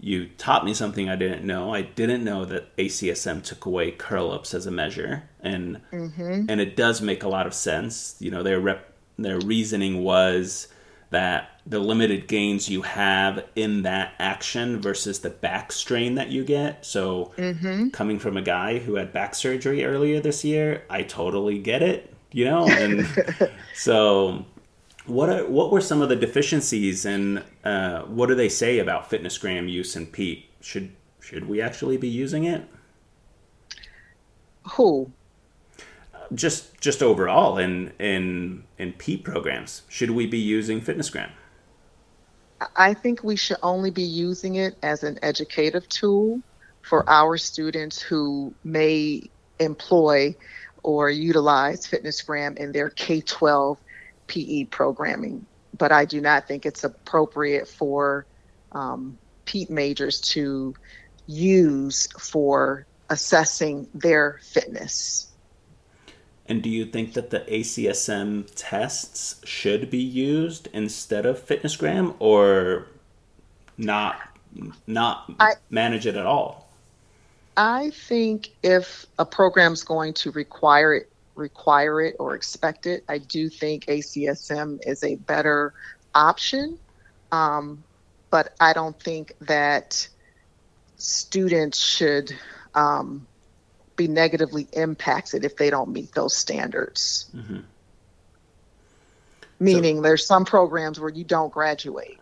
you 0.01 0.27
taught 0.39 0.65
me 0.65 0.75
something 0.75 1.09
I 1.09 1.17
didn't 1.17 1.45
know. 1.45 1.73
I 1.73 1.83
didn't 1.83 2.25
know 2.25 2.45
that 2.45 2.75
ACSM 2.77 3.43
took 3.43 3.67
away 3.67 3.91
curl 3.91 4.31
ups 4.31 4.55
as 4.55 4.67
a 4.67 4.71
measure, 4.71 5.29
and 5.41 5.81
mm-hmm. 5.93 6.47
and 6.49 6.61
it 6.61 6.77
does 6.77 7.01
make 7.01 7.23
a 7.23 7.29
lot 7.29 7.47
of 7.47 7.55
sense. 7.55 8.17
You 8.19 8.31
know, 8.31 8.43
their 8.43 8.61
rep, 8.61 8.93
their 9.19 9.39
reasoning 9.41 10.03
was 10.03 10.69
that 11.11 11.58
the 11.69 11.79
limited 11.79 12.27
gains 12.29 12.69
you 12.69 12.81
have 12.81 13.45
in 13.55 13.83
that 13.83 14.15
action 14.19 14.81
versus 14.81 15.21
the 15.21 15.29
back 15.29 15.71
strain 15.71 16.15
that 16.15 16.29
you 16.29 16.43
get. 16.43 16.85
So, 16.87 17.33
mm-hmm. 17.37 17.91
coming 17.91 18.19
from 18.19 18.39
a 18.39 18.43
guy 18.43 18.79
who 18.79 18.95
had 18.95 19.13
back 19.13 19.35
surgery 19.35 19.85
earlier 19.85 20.19
this 20.19 20.45
year, 20.45 20.85
I 20.89 21.03
totally 21.03 21.59
get 21.59 21.83
it, 21.83 22.15
you 22.33 22.47
know? 22.47 22.67
And 22.67 23.07
so, 23.75 24.47
what 25.05 25.29
are, 25.29 25.47
what 25.47 25.71
were 25.71 25.83
some 25.83 26.01
of 26.01 26.09
the 26.09 26.17
deficiencies 26.17 27.05
and 27.05 27.45
uh, 27.65 28.03
what 28.05 28.29
do 28.29 28.35
they 28.35 28.49
say 28.49 28.79
about 28.79 29.11
FitnessGram 29.11 29.71
use 29.71 29.95
in 29.95 30.07
PETE? 30.07 30.47
Should 30.61 30.93
should 31.21 31.47
we 31.47 31.61
actually 31.61 31.99
be 31.99 32.09
using 32.09 32.45
it? 32.45 32.67
Who? 34.73 35.13
Just 36.35 36.81
just 36.81 37.03
overall 37.03 37.59
in 37.59 37.93
in 37.99 38.65
in 38.79 38.95
PETE 38.95 39.23
programs, 39.23 39.83
should 39.89 40.13
we 40.13 40.27
be 40.27 40.39
using 40.39 40.81
FitnessGram? 40.81 41.31
I 42.75 42.95
think 42.95 43.23
we 43.23 43.37
should 43.37 43.59
only 43.63 43.91
be 43.91 44.03
using 44.03 44.57
it 44.57 44.77
as 44.83 45.05
an 45.05 45.19
educative 45.23 45.89
tool 45.89 46.41
for 46.83 47.09
our 47.09 47.37
students 47.37 48.01
who 48.01 48.55
may 48.65 49.23
employ 49.59 50.35
or 50.83 51.11
utilize 51.11 51.87
FitnessGram 51.87 52.57
in 52.57 52.73
their 52.73 52.91
K 52.91 53.21
12 53.21 53.79
PE 54.27 54.65
programming. 54.65 55.47
But 55.77 55.93
I 55.93 56.05
do 56.05 56.21
not 56.21 56.49
think 56.49 56.67
it's 56.67 56.85
appropriate 56.85 57.69
for 57.69 58.27
um, 58.73 59.19
PETE 59.45 59.71
majors 59.71 60.21
to 60.21 60.75
use 61.27 62.09
for 62.19 62.87
assessing 63.11 63.89
their 63.95 64.41
fitness. 64.43 65.28
And 66.49 66.63
do 66.63 66.71
you 66.71 66.87
think 66.87 67.13
that 67.13 67.31
the 67.31 67.41
ACSM 67.41 68.51
tests 68.55 69.41
should 69.45 69.91
be 69.91 69.99
used 69.99 70.69
instead 70.73 71.27
of 71.27 71.45
FitnessGram 71.47 72.15
or 72.19 72.87
not 73.77 74.17
not 74.87 75.31
I, 75.39 75.53
manage 75.69 76.07
it 76.07 76.17
at 76.17 76.25
all? 76.25 76.71
I 77.57 77.91
think 77.91 78.51
if 78.63 79.05
a 79.19 79.27
program's 79.27 79.85
going 79.85 80.15
to 80.15 80.31
require 80.31 80.95
it 80.95 81.11
require 81.35 82.01
it 82.01 82.17
or 82.19 82.35
expect 82.35 82.87
it, 82.87 83.05
I 83.09 83.19
do 83.19 83.49
think 83.49 83.87
ACSM 83.87 84.81
is 84.87 85.05
a 85.05 85.15
better 85.17 85.73
option. 86.15 86.79
Um, 87.31 87.85
but 88.31 88.55
I 88.59 88.73
don't 88.73 88.99
think 89.01 89.35
that 89.43 90.09
students 90.97 91.79
should 91.79 92.35
um, 92.75 93.27
be 93.99 94.09
negatively 94.09 94.67
impacted 94.73 95.45
if 95.45 95.57
they 95.57 95.69
don't 95.69 95.91
meet 95.91 96.13
those 96.15 96.35
standards. 96.35 97.31
Mm-hmm. 97.37 97.59
Meaning, 99.61 99.97
so, 99.97 100.03
there's 100.03 100.25
some 100.25 100.47
programs 100.47 100.99
where 100.99 101.11
you 101.11 101.25
don't 101.25 101.53
graduate. 101.53 102.19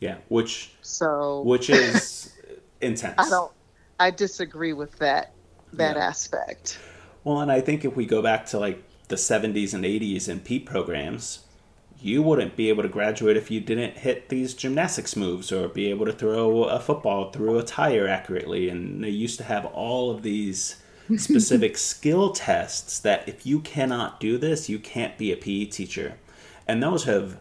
Yeah, 0.00 0.16
which 0.28 0.74
so 0.82 1.42
which 1.42 1.70
is 1.70 2.36
intense. 2.82 3.14
I 3.16 3.30
don't. 3.30 3.52
I 3.98 4.10
disagree 4.10 4.74
with 4.74 4.98
that 4.98 5.32
that 5.72 5.96
yeah. 5.96 6.04
aspect. 6.04 6.78
Well, 7.24 7.40
and 7.40 7.50
I 7.50 7.60
think 7.60 7.84
if 7.84 7.96
we 7.96 8.04
go 8.04 8.20
back 8.20 8.46
to 8.46 8.58
like 8.58 8.82
the 9.06 9.14
70s 9.14 9.74
and 9.74 9.84
80s 9.84 10.28
in 10.28 10.40
PETE 10.40 10.66
programs, 10.66 11.44
you 12.00 12.20
wouldn't 12.20 12.56
be 12.56 12.68
able 12.68 12.82
to 12.82 12.88
graduate 12.88 13.36
if 13.36 13.48
you 13.48 13.60
didn't 13.60 13.98
hit 13.98 14.28
these 14.28 14.54
gymnastics 14.54 15.14
moves 15.14 15.52
or 15.52 15.68
be 15.68 15.88
able 15.88 16.04
to 16.06 16.12
throw 16.12 16.64
a 16.64 16.80
football 16.80 17.30
through 17.30 17.58
a 17.58 17.62
tire 17.62 18.08
accurately. 18.08 18.68
And 18.68 19.04
they 19.04 19.10
used 19.10 19.38
to 19.38 19.44
have 19.44 19.66
all 19.66 20.10
of 20.10 20.22
these 20.22 20.81
specific 21.16 21.76
skill 21.92 22.30
tests 22.30 22.98
that 23.00 23.28
if 23.28 23.46
you 23.46 23.60
cannot 23.60 24.20
do 24.20 24.38
this, 24.38 24.68
you 24.68 24.78
can't 24.78 25.16
be 25.18 25.32
a 25.32 25.36
PE 25.36 25.66
teacher. 25.66 26.18
And 26.66 26.82
those 26.82 27.04
have 27.04 27.40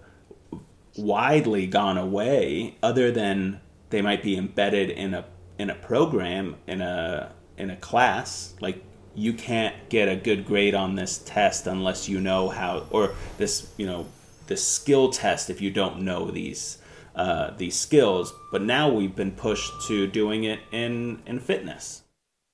widely 0.97 1.67
gone 1.67 1.97
away 1.97 2.75
other 2.83 3.11
than 3.11 3.61
they 3.89 4.01
might 4.01 4.23
be 4.23 4.37
embedded 4.37 4.89
in 4.89 5.13
a 5.13 5.25
in 5.57 5.69
a 5.69 5.75
program 5.75 6.55
in 6.67 6.81
a 6.81 7.31
in 7.57 7.69
a 7.69 7.75
class 7.77 8.55
like 8.59 8.83
you 9.15 9.33
can't 9.33 9.89
get 9.89 10.09
a 10.09 10.15
good 10.15 10.45
grade 10.45 10.73
on 10.73 10.95
this 10.95 11.19
test 11.19 11.67
unless 11.67 12.09
you 12.09 12.19
know 12.19 12.49
how 12.49 12.85
or 12.89 13.13
this 13.37 13.71
you 13.77 13.85
know 13.85 14.05
the 14.47 14.57
skill 14.57 15.09
test 15.09 15.49
if 15.49 15.61
you 15.61 15.71
don't 15.71 16.01
know 16.01 16.29
these 16.29 16.77
uh, 17.15 17.51
these 17.57 17.77
skills. 17.77 18.33
But 18.51 18.61
now 18.61 18.89
we've 18.89 19.15
been 19.15 19.31
pushed 19.31 19.71
to 19.87 20.07
doing 20.07 20.43
it 20.43 20.59
in 20.71 21.21
in 21.25 21.39
fitness. 21.39 22.03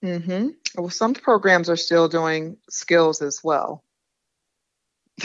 Mm-hmm. 0.03 0.49
Well, 0.75 0.89
some 0.89 1.13
programs 1.13 1.69
are 1.69 1.75
still 1.75 2.07
doing 2.07 2.57
skills 2.69 3.21
as 3.21 3.43
well. 3.43 3.83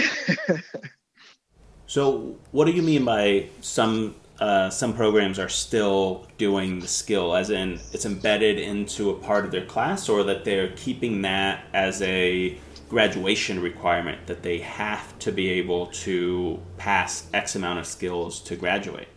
so, 1.86 2.36
what 2.52 2.64
do 2.64 2.72
you 2.72 2.82
mean 2.82 3.04
by 3.04 3.48
some 3.60 4.14
uh, 4.40 4.70
some 4.70 4.94
programs 4.94 5.38
are 5.38 5.48
still 5.48 6.26
doing 6.38 6.80
the 6.80 6.88
skill, 6.88 7.36
as 7.36 7.50
in 7.50 7.78
it's 7.92 8.06
embedded 8.06 8.58
into 8.58 9.10
a 9.10 9.14
part 9.14 9.44
of 9.44 9.50
their 9.50 9.66
class, 9.66 10.08
or 10.08 10.24
that 10.24 10.44
they're 10.44 10.70
keeping 10.70 11.22
that 11.22 11.64
as 11.74 12.00
a 12.02 12.58
graduation 12.88 13.60
requirement 13.60 14.26
that 14.26 14.42
they 14.42 14.58
have 14.58 15.18
to 15.18 15.32
be 15.32 15.48
able 15.48 15.86
to 15.86 16.60
pass 16.76 17.28
X 17.32 17.54
amount 17.56 17.78
of 17.78 17.86
skills 17.86 18.40
to 18.40 18.56
graduate? 18.56 19.08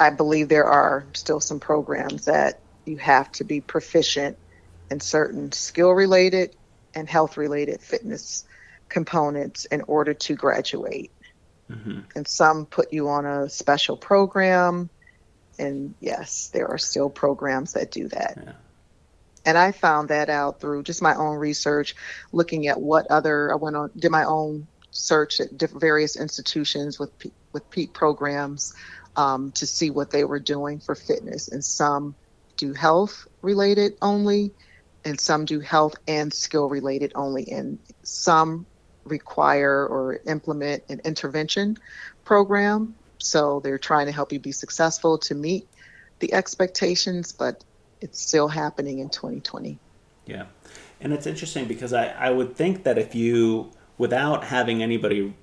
I 0.00 0.10
believe 0.10 0.48
there 0.48 0.64
are 0.64 1.04
still 1.12 1.38
some 1.38 1.60
programs 1.60 2.24
that 2.24 2.60
you 2.86 2.96
have 2.98 3.30
to 3.32 3.44
be 3.44 3.60
proficient 3.60 4.36
in 4.90 5.00
certain 5.00 5.52
skill 5.52 5.90
related 5.90 6.54
and 6.94 7.08
health 7.08 7.36
related 7.36 7.80
fitness 7.80 8.44
components 8.88 9.64
in 9.64 9.82
order 9.82 10.14
to 10.14 10.34
graduate. 10.34 11.10
Mm-hmm. 11.70 12.00
And 12.14 12.28
some 12.28 12.66
put 12.66 12.92
you 12.92 13.08
on 13.08 13.26
a 13.26 13.48
special 13.48 13.96
program. 13.96 14.90
And 15.58 15.94
yes, 16.00 16.48
there 16.52 16.68
are 16.68 16.78
still 16.78 17.10
programs 17.10 17.72
that 17.72 17.90
do 17.90 18.08
that. 18.08 18.38
Yeah. 18.44 18.52
And 19.46 19.58
I 19.58 19.72
found 19.72 20.08
that 20.08 20.30
out 20.30 20.60
through 20.60 20.84
just 20.84 21.02
my 21.02 21.14
own 21.14 21.36
research, 21.36 21.94
looking 22.32 22.66
at 22.68 22.80
what 22.80 23.10
other, 23.10 23.52
I 23.52 23.56
went 23.56 23.76
on, 23.76 23.90
did 23.96 24.10
my 24.10 24.24
own 24.24 24.66
search 24.90 25.40
at 25.40 25.50
various 25.58 26.16
institutions 26.16 26.98
with, 26.98 27.10
with 27.52 27.68
PETE 27.70 27.92
programs 27.92 28.74
um, 29.16 29.52
to 29.52 29.66
see 29.66 29.90
what 29.90 30.10
they 30.10 30.24
were 30.24 30.38
doing 30.38 30.80
for 30.80 30.94
fitness. 30.94 31.48
And 31.48 31.64
some 31.64 32.14
do 32.64 32.72
health 32.72 33.26
related 33.42 33.96
only, 34.00 34.52
and 35.04 35.20
some 35.20 35.44
do 35.44 35.60
health 35.60 35.94
and 36.08 36.32
skill 36.32 36.68
related 36.68 37.12
only. 37.14 37.50
And 37.50 37.78
some 38.02 38.66
require 39.04 39.86
or 39.86 40.20
implement 40.26 40.82
an 40.88 41.00
intervention 41.04 41.76
program. 42.24 42.94
So 43.18 43.60
they're 43.60 43.78
trying 43.78 44.06
to 44.06 44.12
help 44.12 44.32
you 44.32 44.38
be 44.38 44.52
successful 44.52 45.18
to 45.18 45.34
meet 45.34 45.68
the 46.20 46.32
expectations, 46.32 47.32
but 47.32 47.62
it's 48.00 48.20
still 48.20 48.48
happening 48.48 48.98
in 48.98 49.10
2020. 49.10 49.78
Yeah. 50.26 50.46
And 51.00 51.12
it's 51.12 51.26
interesting 51.26 51.66
because 51.66 51.92
I, 51.92 52.06
I 52.08 52.30
would 52.30 52.56
think 52.56 52.84
that 52.84 52.96
if 52.96 53.14
you, 53.14 53.72
without 53.98 54.44
having 54.44 54.82
anybody, 54.82 55.34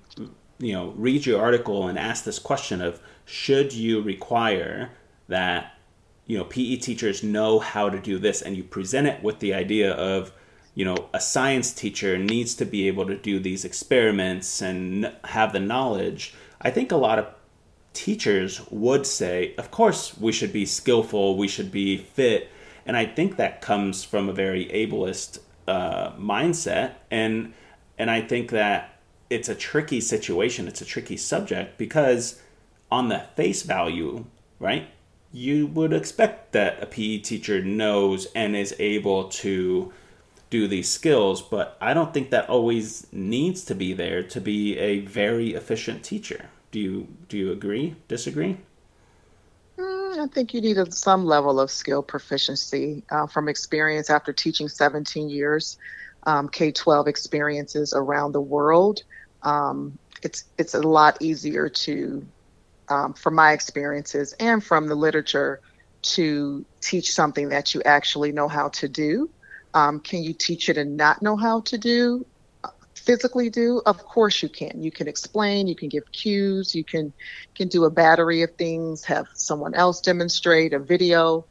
you 0.58 0.74
know, 0.74 0.94
read 0.96 1.26
your 1.26 1.40
article 1.40 1.88
and 1.88 2.00
ask 2.00 2.24
this 2.24 2.40
question 2.40 2.82
of 2.82 3.00
should 3.26 3.74
you 3.74 4.02
require 4.02 4.90
that, 5.28 5.74
you 6.32 6.38
know, 6.38 6.46
PE 6.46 6.78
teachers 6.78 7.24
know 7.24 7.60
how 7.60 7.90
to 7.90 8.00
do 8.00 8.18
this 8.18 8.42
and 8.42 8.56
you 8.56 8.64
present 8.64 9.06
it 9.06 9.22
with 9.22 9.40
the 9.40 9.54
idea 9.54 9.92
of, 9.92 10.32
you 10.76 10.86
know, 10.86 11.10
a 11.14 11.20
science 11.20 11.74
teacher 11.74 12.18
needs 12.18 12.56
to 12.56 12.64
be 12.64 12.88
able 12.88 13.06
to 13.08 13.18
do 13.18 13.38
these 13.38 13.66
experiments 13.66 14.62
and 14.62 15.12
have 15.26 15.52
the 15.52 15.60
knowledge. 15.60 16.34
I 16.62 16.72
think 16.72 16.90
a 16.90 16.96
lot 16.96 17.20
of 17.20 17.28
teachers 17.92 18.62
would 18.72 19.06
say, 19.06 19.54
of 19.58 19.72
course, 19.72 20.18
we 20.18 20.32
should 20.32 20.54
be 20.54 20.66
skillful, 20.66 21.36
we 21.36 21.50
should 21.50 21.70
be 21.70 21.98
fit. 21.98 22.50
And 22.86 22.96
I 22.96 23.08
think 23.08 23.36
that 23.36 23.60
comes 23.60 24.06
from 24.06 24.30
a 24.30 24.34
very 24.34 24.68
ableist 24.68 25.40
uh, 25.68 26.12
mindset. 26.12 26.94
And, 27.12 27.52
and 27.98 28.10
I 28.10 28.22
think 28.22 28.52
that 28.52 29.02
it's 29.30 29.50
a 29.50 29.56
tricky 29.56 30.00
situation, 30.00 30.70
it's 30.70 30.80
a 30.80 30.86
tricky 30.86 31.18
subject 31.18 31.78
because, 31.78 32.42
on 32.90 33.10
the 33.10 33.26
face 33.36 33.64
value, 33.64 34.24
right, 34.60 34.88
you 35.34 35.68
would 35.68 35.94
expect 35.94 36.52
that 36.52 36.82
a 36.82 36.86
PE 36.86 37.20
teacher 37.20 37.64
knows 37.64 38.28
and 38.36 38.56
is 38.56 38.76
able 38.80 39.26
to 39.30 39.94
do 40.50 40.68
these 40.68 40.90
skills, 40.90 41.42
but 41.42 41.78
I 41.80 41.94
don't 41.94 42.14
think 42.14 42.30
that 42.32 42.50
always 42.50 43.08
needs 43.12 43.64
to 43.66 43.76
be 43.76 43.94
there 43.94 44.22
to 44.22 44.42
be 44.42 44.78
a 44.78 45.00
very 45.00 45.54
efficient 45.54 46.04
teacher. 46.04 46.50
Do 46.72 46.80
you 46.80 47.08
do 47.30 47.38
you 47.38 47.52
agree? 47.52 47.96
Disagree? 48.08 48.58
Mm, 49.78 50.20
I 50.20 50.28
think 50.28 50.54
you 50.54 50.62
need 50.62 50.94
some 50.94 51.26
level 51.26 51.60
of 51.60 51.72
skill 51.72 52.04
proficiency 52.04 53.04
uh, 53.10 53.28
from 53.28 53.48
experience 53.48 54.10
after 54.10 54.34
teaching 54.34 54.68
17 54.68 55.30
years, 55.30 55.78
um, 56.24 56.50
K 56.50 56.72
12 56.72 57.08
experiences 57.08 57.94
around 57.94 58.34
the 58.34 58.42
world. 58.42 59.04
Um, 59.44 59.98
it's 60.22 60.44
it's 60.58 60.74
a 60.74 60.82
lot 60.82 61.22
easier 61.22 61.70
to, 61.70 62.26
um, 62.92 63.14
from 63.14 63.36
my 63.36 63.54
experiences 63.54 64.34
and 64.40 64.64
from 64.64 64.88
the 64.88 64.96
literature, 64.96 65.62
to 66.02 66.66
teach 66.82 67.12
something 67.12 67.50
that 67.50 67.74
you 67.74 67.82
actually 67.84 68.32
know 68.32 68.48
how 68.48 68.70
to 68.70 68.90
do. 68.90 69.30
Um, 69.74 70.00
can 70.00 70.24
you 70.24 70.34
teach 70.34 70.68
it 70.68 70.78
and 70.78 70.98
not 70.98 71.22
know 71.22 71.38
how 71.38 71.62
to 71.62 71.78
do? 71.78 72.26
physically 73.06 73.50
do 73.50 73.82
of 73.86 73.98
course 74.04 74.44
you 74.44 74.50
can 74.50 74.82
you 74.84 74.92
can 74.92 75.08
explain 75.08 75.68
you 75.68 75.76
can 75.76 75.90
give 75.90 76.04
cues 76.12 76.76
you 76.76 76.84
can 76.84 77.12
can 77.56 77.68
do 77.68 77.86
a 77.86 77.90
battery 77.90 78.44
of 78.44 78.52
things 78.56 79.04
have 79.04 79.26
someone 79.34 79.74
else 79.74 80.02
demonstrate 80.02 80.74
a 80.74 80.80
video 80.80 81.46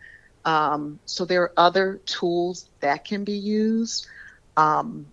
um, 0.44 0.98
so 1.07 1.24
there 1.24 1.42
are 1.42 1.53
other 1.57 2.00
tools 2.07 2.70
that 2.81 3.05
can 3.05 3.24
be 3.24 3.33
used 3.33 4.07
um, 4.57 5.07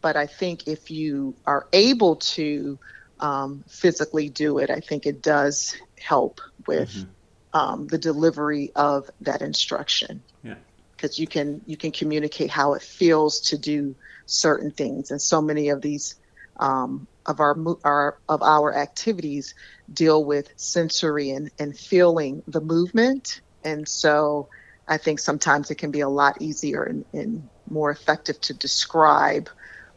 but 0.00 0.16
i 0.16 0.26
think 0.26 0.66
if 0.66 0.90
you 0.90 1.34
are 1.46 1.66
able 1.72 2.16
to 2.16 2.78
um, 3.20 3.64
physically 3.68 4.28
do 4.28 4.58
it 4.58 4.70
i 4.70 4.80
think 4.80 5.06
it 5.06 5.22
does 5.22 5.76
help 5.98 6.40
with 6.66 6.90
mm-hmm. 6.90 7.10
Um, 7.54 7.86
the 7.86 7.98
delivery 7.98 8.72
of 8.74 9.08
that 9.20 9.40
instruction. 9.40 10.24
Yeah. 10.42 10.56
Because 10.96 11.20
you 11.20 11.28
can 11.28 11.60
you 11.66 11.76
can 11.76 11.92
communicate 11.92 12.50
how 12.50 12.74
it 12.74 12.82
feels 12.82 13.40
to 13.42 13.58
do 13.58 13.94
certain 14.26 14.72
things, 14.72 15.12
and 15.12 15.22
so 15.22 15.40
many 15.40 15.68
of 15.68 15.80
these 15.80 16.16
um, 16.56 17.06
of 17.24 17.38
our, 17.38 17.56
our 17.84 18.18
of 18.28 18.42
our 18.42 18.74
activities 18.74 19.54
deal 19.92 20.24
with 20.24 20.52
sensory 20.56 21.30
and, 21.30 21.52
and 21.58 21.78
feeling 21.78 22.42
the 22.48 22.60
movement, 22.60 23.40
and 23.62 23.86
so 23.86 24.48
I 24.88 24.96
think 24.96 25.20
sometimes 25.20 25.70
it 25.70 25.76
can 25.76 25.92
be 25.92 26.00
a 26.00 26.08
lot 26.08 26.42
easier 26.42 26.82
and, 26.82 27.04
and 27.12 27.48
more 27.70 27.92
effective 27.92 28.40
to 28.42 28.54
describe 28.54 29.48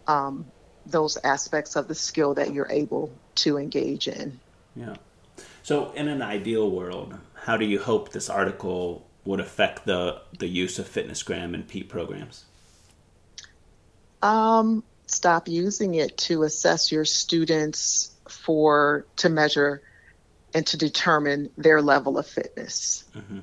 um, 0.05 0.45
those 0.91 1.17
aspects 1.23 1.75
of 1.75 1.87
the 1.87 1.95
skill 1.95 2.33
that 2.35 2.53
you're 2.53 2.71
able 2.71 3.11
to 3.35 3.57
engage 3.57 4.07
in. 4.07 4.39
Yeah. 4.75 4.95
So, 5.63 5.91
in 5.91 6.07
an 6.07 6.21
ideal 6.21 6.69
world, 6.69 7.17
how 7.33 7.57
do 7.57 7.65
you 7.65 7.79
hope 7.79 8.11
this 8.11 8.29
article 8.29 9.05
would 9.25 9.39
affect 9.39 9.85
the 9.85 10.21
the 10.37 10.47
use 10.47 10.79
of 10.79 10.87
FitnessGram 10.87 11.53
and 11.53 11.67
PETE 11.67 11.89
programs? 11.89 12.45
Um, 14.21 14.83
stop 15.07 15.47
using 15.47 15.95
it 15.95 16.17
to 16.17 16.43
assess 16.43 16.91
your 16.91 17.05
students 17.05 18.11
for 18.29 19.05
to 19.17 19.29
measure 19.29 19.81
and 20.53 20.65
to 20.67 20.77
determine 20.77 21.49
their 21.57 21.81
level 21.81 22.17
of 22.17 22.25
fitness. 22.25 23.03
Mm-hmm. 23.15 23.39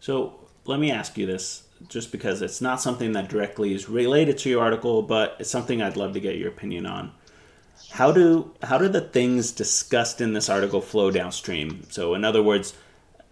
So 0.00 0.34
let 0.64 0.80
me 0.80 0.90
ask 0.90 1.16
you 1.18 1.26
this, 1.26 1.64
just 1.88 2.12
because 2.12 2.42
it's 2.42 2.60
not 2.60 2.80
something 2.80 3.12
that 3.12 3.28
directly 3.28 3.74
is 3.74 3.88
related 3.88 4.38
to 4.38 4.50
your 4.50 4.62
article, 4.62 5.02
but 5.02 5.36
it's 5.38 5.50
something 5.50 5.80
I'd 5.80 5.96
love 5.96 6.12
to 6.14 6.20
get 6.20 6.36
your 6.36 6.48
opinion 6.48 6.86
on. 6.86 7.12
How 7.90 8.12
do 8.12 8.52
how 8.62 8.78
do 8.78 8.88
the 8.88 9.00
things 9.00 9.52
discussed 9.52 10.20
in 10.20 10.32
this 10.32 10.48
article 10.48 10.80
flow 10.80 11.10
downstream? 11.10 11.84
So, 11.90 12.14
in 12.14 12.24
other 12.24 12.42
words, 12.42 12.74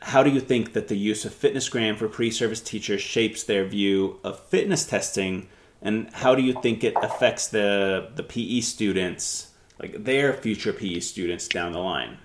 how 0.00 0.22
do 0.22 0.30
you 0.30 0.40
think 0.40 0.72
that 0.72 0.88
the 0.88 0.96
use 0.96 1.24
of 1.24 1.32
FitnessGram 1.32 1.96
for 1.96 2.08
pre-service 2.08 2.60
teachers 2.60 3.00
shapes 3.00 3.44
their 3.44 3.64
view 3.64 4.18
of 4.24 4.40
fitness 4.46 4.86
testing, 4.86 5.48
and 5.82 6.12
how 6.12 6.34
do 6.34 6.42
you 6.42 6.54
think 6.60 6.82
it 6.82 6.94
affects 7.02 7.48
the 7.48 8.10
the 8.16 8.22
PE 8.22 8.60
students, 8.60 9.52
like 9.78 10.04
their 10.04 10.32
future 10.32 10.72
PE 10.72 11.00
students 11.00 11.46
down 11.46 11.72
the 11.72 11.78
line? 11.78 12.18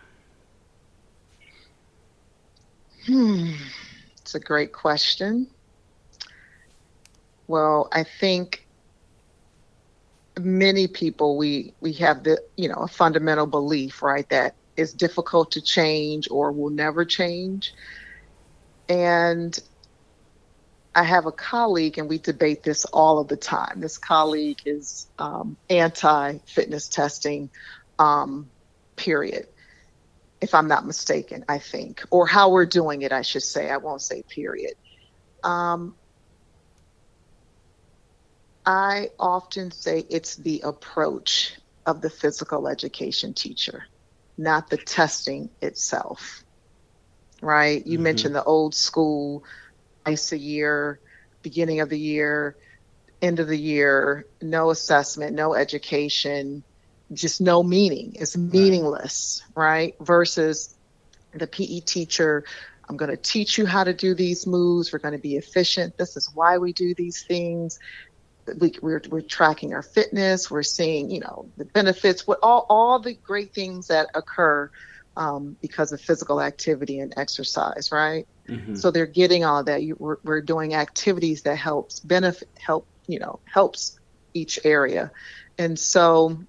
Hmm, 3.05 3.51
it's 4.21 4.33
a 4.33 4.39
great 4.39 4.71
question. 4.71 5.47
Well, 7.47 7.89
I 7.91 8.03
think 8.03 8.67
many 10.39 10.87
people 10.87 11.37
we 11.37 11.73
we 11.79 11.93
have 11.93 12.23
the 12.23 12.41
you 12.55 12.67
know 12.67 12.75
a 12.75 12.87
fundamental 12.87 13.45
belief 13.45 14.01
right 14.01 14.27
that 14.29 14.55
is 14.75 14.93
difficult 14.93 15.51
to 15.51 15.61
change 15.61 16.27
or 16.31 16.51
will 16.51 16.71
never 16.71 17.05
change. 17.05 17.73
And 18.89 19.57
I 20.95 21.03
have 21.03 21.25
a 21.25 21.31
colleague, 21.31 21.97
and 21.97 22.07
we 22.07 22.17
debate 22.19 22.63
this 22.63 22.85
all 22.85 23.19
of 23.19 23.27
the 23.27 23.37
time. 23.37 23.79
This 23.79 23.97
colleague 23.97 24.61
is 24.65 25.07
um, 25.17 25.57
anti 25.69 26.37
fitness 26.45 26.87
testing, 26.87 27.49
um, 27.97 28.49
period, 28.95 29.47
if 30.43 30.53
I'm 30.53 30.67
not 30.67 30.85
mistaken, 30.85 31.45
I 31.47 31.57
think, 31.57 32.03
or 32.11 32.27
how 32.27 32.49
we're 32.49 32.65
doing 32.65 33.01
it, 33.01 33.11
I 33.11 33.21
should 33.21 33.43
say. 33.43 33.69
I 33.69 33.77
won't 33.77 34.01
say 34.01 34.23
period. 34.23 34.73
Um, 35.43 35.95
I 38.65 39.09
often 39.19 39.71
say 39.71 40.05
it's 40.09 40.35
the 40.35 40.61
approach 40.61 41.55
of 41.85 42.01
the 42.01 42.09
physical 42.09 42.67
education 42.67 43.33
teacher 43.33 43.85
not 44.37 44.69
the 44.69 44.77
testing 44.77 45.49
itself. 45.61 46.43
Right? 47.41 47.85
You 47.85 47.97
mm-hmm. 47.97 48.03
mentioned 48.03 48.35
the 48.35 48.43
old 48.43 48.73
school, 48.73 49.43
twice 50.05 50.31
a 50.31 50.37
year, 50.37 50.99
beginning 51.41 51.81
of 51.81 51.89
the 51.89 51.99
year, 51.99 52.55
end 53.21 53.39
of 53.39 53.47
the 53.47 53.57
year, 53.57 54.25
no 54.41 54.69
assessment, 54.69 55.35
no 55.35 55.53
education, 55.53 56.63
just 57.11 57.41
no 57.41 57.61
meaning. 57.61 58.15
It's 58.15 58.37
meaningless, 58.37 59.43
right? 59.55 59.95
Versus 59.99 60.75
the 61.33 61.47
PE 61.47 61.81
teacher 61.81 62.45
I'm 62.89 62.97
going 62.97 63.11
to 63.11 63.17
teach 63.17 63.57
you 63.57 63.65
how 63.65 63.85
to 63.85 63.93
do 63.93 64.13
these 64.13 64.45
moves. 64.45 64.91
We're 64.91 64.99
going 64.99 65.13
to 65.13 65.17
be 65.17 65.37
efficient. 65.37 65.97
This 65.97 66.17
is 66.17 66.29
why 66.33 66.57
we 66.57 66.73
do 66.73 66.93
these 66.93 67.23
things 67.23 67.79
we, 68.59 68.73
we're, 68.81 69.01
we're 69.09 69.21
tracking 69.21 69.73
our 69.73 69.81
fitness. 69.81 70.49
We're 70.49 70.63
seeing 70.63 71.09
you 71.09 71.19
know 71.19 71.49
the 71.57 71.65
benefits 71.65 72.27
what 72.27 72.39
all, 72.43 72.65
all 72.69 72.99
the 72.99 73.13
great 73.13 73.53
things 73.53 73.87
that 73.87 74.07
occur 74.13 74.69
um, 75.15 75.55
because 75.61 75.91
of 75.91 76.01
physical 76.01 76.41
activity 76.41 76.99
and 76.99 77.13
exercise 77.17 77.91
right? 77.91 78.27
Mm-hmm. 78.47 78.75
so 78.75 78.91
they're 78.91 79.05
getting 79.05 79.45
all 79.45 79.63
that. 79.63 79.83
You, 79.83 79.95
we're, 79.97 80.17
we're 80.23 80.41
doing 80.41 80.73
activities 80.73 81.43
that 81.43 81.55
helps 81.55 81.99
benefit 82.01 82.49
help 82.59 82.87
you 83.07 83.19
know 83.19 83.39
helps 83.45 83.99
each 84.33 84.59
area. 84.63 85.11
And 85.57 85.77
so 85.77 86.39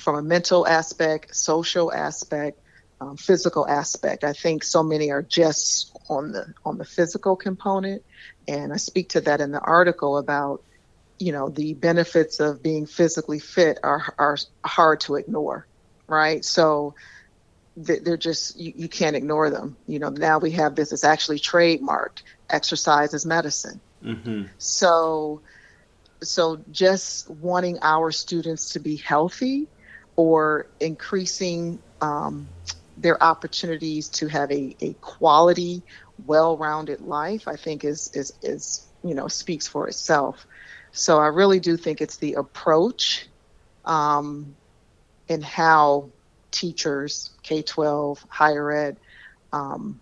from 0.00 0.16
a 0.16 0.22
mental 0.22 0.66
aspect 0.66 1.34
social 1.34 1.92
aspect 1.92 2.60
um, 3.00 3.16
physical 3.16 3.66
aspect 3.68 4.24
i 4.24 4.32
think 4.32 4.64
so 4.64 4.82
many 4.82 5.10
are 5.10 5.22
just 5.22 5.94
on 6.08 6.32
the 6.32 6.54
on 6.64 6.78
the 6.78 6.84
physical 6.84 7.36
component. 7.36 8.02
And 8.48 8.72
i 8.72 8.76
speak 8.76 9.10
to 9.10 9.20
that 9.22 9.40
in 9.40 9.50
the 9.50 9.60
article 9.60 10.18
about 10.18 10.62
you 11.18 11.32
know 11.32 11.48
the 11.48 11.74
benefits 11.74 12.40
of 12.40 12.62
being 12.62 12.86
physically 12.86 13.38
fit 13.38 13.78
are 13.82 14.14
are 14.18 14.36
hard 14.64 15.00
to 15.00 15.16
ignore 15.16 15.66
right? 16.06 16.44
So 16.44 16.94
they're 17.76 18.16
just 18.16 18.58
you, 18.58 18.72
you 18.74 18.88
can't 18.88 19.16
ignore 19.16 19.50
them. 19.50 19.76
You 19.86 19.98
know 19.98 20.08
now 20.08 20.38
we 20.38 20.52
have 20.52 20.74
this 20.74 20.92
it's 20.92 21.04
actually 21.04 21.38
trademarked 21.38 22.22
exercise 22.48 23.12
is 23.14 23.26
medicine. 23.26 23.80
Mm-hmm. 24.04 24.44
so 24.58 25.40
so 26.22 26.60
just 26.70 27.28
wanting 27.30 27.78
our 27.80 28.12
students 28.12 28.72
to 28.74 28.78
be 28.78 28.96
healthy 28.96 29.68
or 30.16 30.66
increasing 30.80 31.78
um, 32.02 32.46
their 32.98 33.20
opportunities 33.22 34.08
to 34.10 34.28
have 34.28 34.52
a, 34.52 34.76
a 34.80 34.92
quality 35.00 35.82
well-rounded 36.26 37.00
life 37.00 37.48
i 37.48 37.56
think 37.56 37.84
is 37.84 38.10
is 38.14 38.32
is 38.42 38.86
you 39.02 39.14
know 39.14 39.28
speaks 39.28 39.66
for 39.66 39.88
itself 39.88 40.46
so 40.96 41.18
I 41.18 41.26
really 41.26 41.60
do 41.60 41.76
think 41.76 42.00
it's 42.00 42.16
the 42.16 42.34
approach 42.34 43.26
um, 43.84 44.56
and 45.28 45.44
how 45.44 46.08
teachers, 46.50 47.30
K 47.42 47.60
12, 47.60 48.24
higher 48.28 48.72
ed, 48.72 48.96
um, 49.52 50.00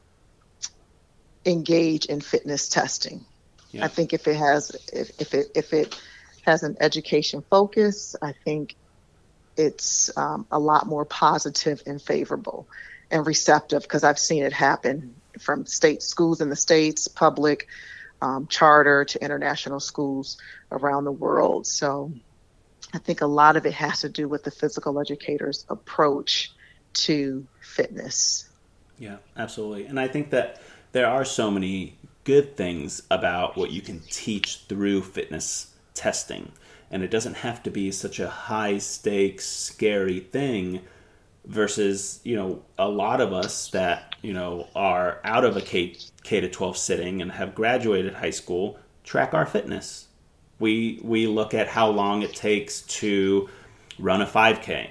engage 1.45 2.07
in 2.07 2.21
fitness 2.21 2.69
testing. 2.69 3.25
Yeah. 3.73 3.85
I 3.85 3.89
think 3.89 4.13
if 4.13 4.29
it 4.29 4.37
has 4.37 4.71
if, 4.93 5.21
if 5.21 5.35
it 5.35 5.49
if 5.57 5.73
it 5.73 6.01
has 6.43 6.63
an 6.63 6.77
education 6.81 7.43
focus, 7.51 8.15
I 8.23 8.33
think 8.45 8.77
it's 9.57 10.17
um, 10.17 10.47
a 10.53 10.61
lot 10.61 10.87
more 10.87 11.05
positive 11.05 11.83
and 11.87 12.01
favorable 12.01 12.69
and 13.11 13.27
receptive 13.27 13.83
because 13.83 14.05
I've 14.05 14.19
seen 14.19 14.45
it 14.45 14.53
happen 14.53 15.17
from 15.41 15.67
state 15.67 16.03
schools 16.05 16.41
in 16.41 16.51
the 16.51 16.57
states, 16.57 17.09
public, 17.09 17.67
um, 18.25 18.47
charter 18.47 19.05
to 19.05 19.23
international 19.23 19.81
schools 19.81 20.39
around 20.73 21.05
the 21.05 21.13
world. 21.13 21.67
So 21.67 22.11
I 22.95 22.99
think 22.99 23.21
a 23.21 23.27
lot 23.27 23.57
of 23.57 23.67
it 23.67 23.75
has 23.75 24.01
to 24.01 24.09
do 24.09 24.29
with 24.29 24.45
the 24.45 24.51
physical 24.51 24.99
educator's 24.99 25.67
approach 25.69 26.51
to 26.95 27.47
fitness. 27.61 28.49
Yeah, 28.99 29.17
absolutely. 29.37 29.85
And 29.85 30.01
I 30.01 30.09
think 30.09 30.31
that 30.31 30.63
there 30.93 31.07
are 31.07 31.25
so 31.25 31.51
many 31.51 31.99
good 32.25 32.57
things 32.57 33.03
about 33.11 33.57
what 33.59 33.73
you 33.73 33.83
can 33.83 34.01
teach 34.11 34.63
through 34.69 35.03
fitness 35.03 35.75
testing. 35.93 36.53
And 36.91 37.03
it 37.03 37.11
doesn't 37.11 37.35
have 37.39 37.63
to 37.65 37.71
be 37.71 37.91
such 37.91 38.21
a 38.21 38.29
high 38.29 38.79
stakes, 38.79 39.45
scary 39.45 40.21
thing 40.21 40.81
versus, 41.45 42.21
you 42.25 42.37
know, 42.37 42.63
a 42.79 42.89
lot 42.89 43.21
of 43.21 43.35
us 43.35 43.69
that, 43.71 44.14
you 44.25 44.33
know, 44.33 44.69
are 44.75 45.21
out 45.25 45.45
of 45.45 45.57
a 45.57 45.61
K, 45.61 45.97
K 46.23 46.41
to 46.41 46.49
12 46.49 46.77
sitting 46.77 47.23
and 47.23 47.33
have 47.33 47.55
graduated 47.55 48.15
high 48.15 48.31
school 48.31 48.79
track 49.05 49.35
our 49.35 49.47
fitness 49.47 50.09
we 50.59 50.99
we 51.03 51.27
look 51.27 51.55
at 51.55 51.69
how 51.69 51.89
long 51.89 52.23
it 52.23 52.35
takes 52.35 52.81
to 52.83 53.49
run 53.99 54.23
a 54.23 54.27
5k 54.27 54.89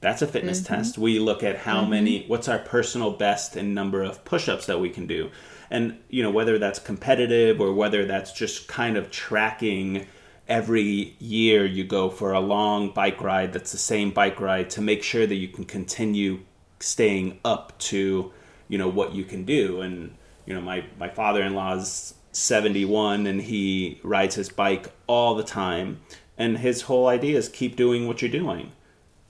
that's 0.00 0.22
a 0.22 0.26
fitness 0.26 0.60
mm-hmm. 0.60 0.74
test 0.74 0.98
we 0.98 1.18
look 1.18 1.42
at 1.42 1.56
how 1.56 1.80
mm-hmm. 1.80 1.90
many 1.90 2.24
what's 2.26 2.48
our 2.48 2.60
personal 2.60 3.10
best 3.10 3.56
and 3.56 3.74
number 3.74 4.02
of 4.02 4.24
push-ups 4.24 4.66
that 4.66 4.80
we 4.80 4.88
can 4.88 5.06
do 5.06 5.30
and 5.68 5.98
you 6.08 6.22
know 6.22 6.30
whether 6.30 6.58
that's 6.58 6.78
competitive 6.78 7.60
or 7.60 7.72
whether 7.72 8.04
that's 8.04 8.32
just 8.32 8.68
kind 8.68 8.96
of 8.96 9.10
tracking 9.10 10.06
every 10.48 11.16
year 11.18 11.66
you 11.66 11.82
go 11.82 12.08
for 12.08 12.32
a 12.32 12.40
long 12.40 12.90
bike 12.90 13.20
ride 13.20 13.52
that's 13.52 13.72
the 13.72 13.78
same 13.78 14.10
bike 14.10 14.40
ride 14.40 14.70
to 14.70 14.80
make 14.80 15.02
sure 15.02 15.26
that 15.26 15.34
you 15.34 15.48
can 15.48 15.64
continue 15.64 16.38
staying 16.78 17.38
up 17.44 17.76
to 17.78 18.32
you 18.68 18.78
know 18.78 18.88
what 18.88 19.14
you 19.14 19.24
can 19.24 19.44
do. 19.44 19.80
And 19.80 20.14
you 20.44 20.54
know 20.54 20.60
my 20.60 20.84
my 20.98 21.08
father-in-law's 21.08 22.14
71 22.32 23.26
and 23.26 23.40
he 23.40 23.98
rides 24.02 24.34
his 24.34 24.48
bike 24.50 24.92
all 25.06 25.34
the 25.34 25.42
time. 25.42 26.00
And 26.38 26.58
his 26.58 26.82
whole 26.82 27.06
idea 27.08 27.38
is 27.38 27.48
keep 27.48 27.76
doing 27.76 28.06
what 28.06 28.20
you're 28.20 28.30
doing. 28.30 28.72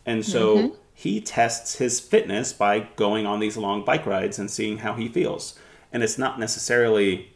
And 0.05 0.25
so 0.25 0.57
mm-hmm. 0.57 0.75
he 0.93 1.21
tests 1.21 1.77
his 1.77 2.01
fitness 2.01 2.53
by 2.53 2.81
going 2.97 3.25
on 3.25 3.39
these 3.39 3.57
long 3.57 3.85
bike 3.85 4.07
rides 4.07 4.41
and 4.41 4.51
seeing 4.51 4.79
how 4.79 4.95
he 4.95 5.09
feels. 5.09 5.57
And 5.93 6.03
it's 6.03 6.19
not 6.19 6.41
necessarily 6.41 7.31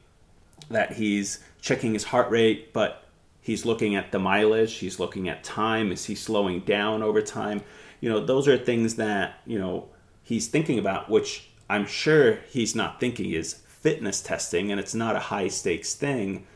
that 0.68 0.94
he's 0.94 1.38
checking 1.60 1.92
his 1.92 2.04
heart 2.04 2.30
rate 2.30 2.72
but 2.72 3.04
he's 3.40 3.64
looking 3.64 3.94
at 3.94 4.12
the 4.12 4.18
mileage 4.18 4.74
he's 4.74 4.98
looking 4.98 5.28
at 5.28 5.44
time 5.44 5.92
is 5.92 6.06
he 6.06 6.14
slowing 6.14 6.60
down 6.60 7.02
over 7.02 7.20
time? 7.20 7.62
You 8.00 8.08
know 8.08 8.24
those 8.24 8.48
are 8.48 8.56
things 8.56 8.96
that 8.96 9.40
you 9.46 9.58
know 9.58 9.88
he's 10.22 10.48
thinking 10.48 10.78
about 10.78 11.10
which 11.10 11.49
i'm 11.70 11.86
sure 11.86 12.38
he's 12.50 12.74
not 12.74 13.00
thinking 13.00 13.30
is 13.30 13.54
fitness 13.54 14.20
testing 14.20 14.70
and 14.70 14.80
it's 14.80 14.94
not 14.94 15.16
a 15.16 15.20
high 15.20 15.48
stakes 15.48 15.94
thing 15.94 16.46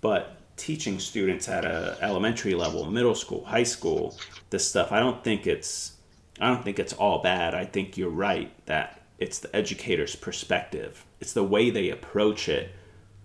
but 0.00 0.36
teaching 0.56 0.98
students 0.98 1.48
at 1.48 1.64
a 1.64 1.96
elementary 2.02 2.54
level 2.54 2.90
middle 2.90 3.14
school 3.14 3.44
high 3.44 3.62
school 3.62 4.16
this 4.50 4.68
stuff 4.68 4.90
i 4.92 4.98
don't 4.98 5.22
think 5.22 5.46
it's 5.46 5.92
i 6.40 6.48
don't 6.48 6.64
think 6.64 6.78
it's 6.78 6.92
all 6.92 7.22
bad 7.22 7.54
i 7.54 7.64
think 7.64 7.96
you're 7.96 8.10
right 8.10 8.52
that 8.66 9.00
it's 9.18 9.38
the 9.38 9.54
educator's 9.54 10.16
perspective 10.16 11.04
it's 11.20 11.32
the 11.32 11.44
way 11.44 11.70
they 11.70 11.90
approach 11.90 12.48
it 12.48 12.70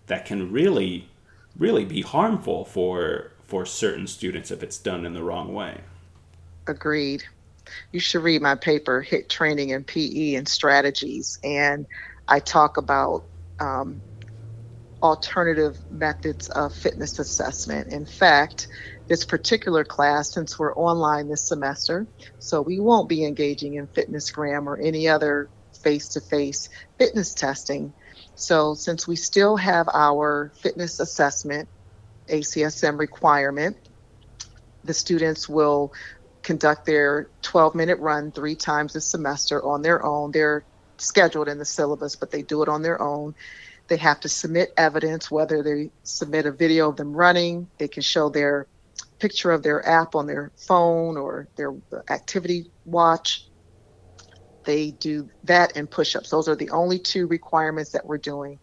that 0.06 0.26
can 0.26 0.52
really 0.52 1.10
really 1.58 1.86
be 1.86 2.02
harmful 2.02 2.66
for 2.66 3.32
for 3.48 3.66
certain 3.66 4.08
students 4.08 4.52
if 4.52 4.62
it's 4.62 4.78
done 4.78 5.06
in 5.06 5.14
the 5.14 5.24
wrong 5.24 5.54
way. 5.54 5.80
Agreed. 6.68 7.24
You 7.91 7.99
should 7.99 8.24
read 8.24 8.41
my 8.41 8.55
paper, 8.55 9.01
HIT 9.01 9.30
Training 9.30 9.70
in 9.70 9.84
PE 9.84 10.36
and 10.36 10.47
Strategies, 10.47 11.39
and 11.43 11.86
I 12.28 12.39
talk 12.39 12.78
about 12.78 13.24
um, 13.59 14.01
alternative 15.01 15.78
methods 15.89 16.49
of 16.49 16.74
fitness 16.74 17.20
assessment. 17.20 17.93
In 17.93 18.05
fact, 18.05 18.68
this 19.07 19.26
particular 19.26 19.84
class, 19.84 20.34
since 20.34 20.59
we're 20.59 20.76
online 20.76 21.30
this 21.30 21.47
semester, 21.47 22.07
so 22.39 22.61
we 22.61 22.80
won't 22.80 23.07
be 23.07 23.24
engaging 23.24 23.76
in 23.76 23.88
FitnessGram 23.88 24.65
or 24.65 24.78
any 24.80 25.07
other 25.07 25.49
face 25.82 26.09
to 26.09 26.22
face 26.22 26.70
fitness 26.97 27.34
testing. 27.34 27.93
So, 28.36 28.74
since 28.74 29.07
we 29.07 29.15
still 29.15 29.55
have 29.57 29.88
our 29.93 30.51
fitness 30.61 30.99
assessment, 30.99 31.70
ACSM 32.28 32.99
requirement, 32.99 33.78
the 34.84 34.93
students 34.93 35.47
will 35.47 35.93
conduct 36.48 36.86
their 36.86 37.28
12 37.41 37.76
minute 37.76 38.00
run 38.00 38.32
three 38.32 38.56
times 38.56 38.95
a 38.95 39.02
semester 39.02 39.62
on 39.64 39.82
their 39.82 40.04
own. 40.06 40.32
They're 40.32 40.64
scheduled 40.98 41.50
in 41.50 41.58
the 41.58 41.66
syllabus, 41.66 42.16
but 42.16 42.32
they 42.32 42.41
do 42.41 42.64
it 42.64 42.70
on 42.70 42.82
their 42.82 43.02
own. 43.02 43.36
They 43.89 43.98
have 43.98 44.22
to 44.22 44.30
submit 44.30 44.74
evidence, 44.78 45.30
whether 45.30 45.62
they 45.62 45.91
submit 46.04 46.45
a 46.45 46.52
video 46.52 46.89
of 46.89 46.95
them 46.95 47.14
running, 47.14 47.68
they 47.78 47.89
can 47.89 48.02
show 48.02 48.30
their 48.30 48.66
picture 49.20 49.52
of 49.52 49.62
their 49.62 49.86
app 49.86 50.16
on 50.16 50.26
their 50.26 50.54
phone 50.56 51.18
or 51.18 51.50
their 51.58 51.74
activity 52.10 52.72
watch 52.86 53.48
they 54.64 54.91
do 54.91 55.30
that 55.45 55.78
and 55.78 55.89
push 55.89 56.16
ups. 56.16 56.30
Those 56.30 56.48
are 56.50 56.56
the 56.56 56.70
only 56.70 57.00
two 57.00 57.26
requirements 57.28 57.91
that 57.91 58.06
we're 58.06 58.18
doing 58.18 58.60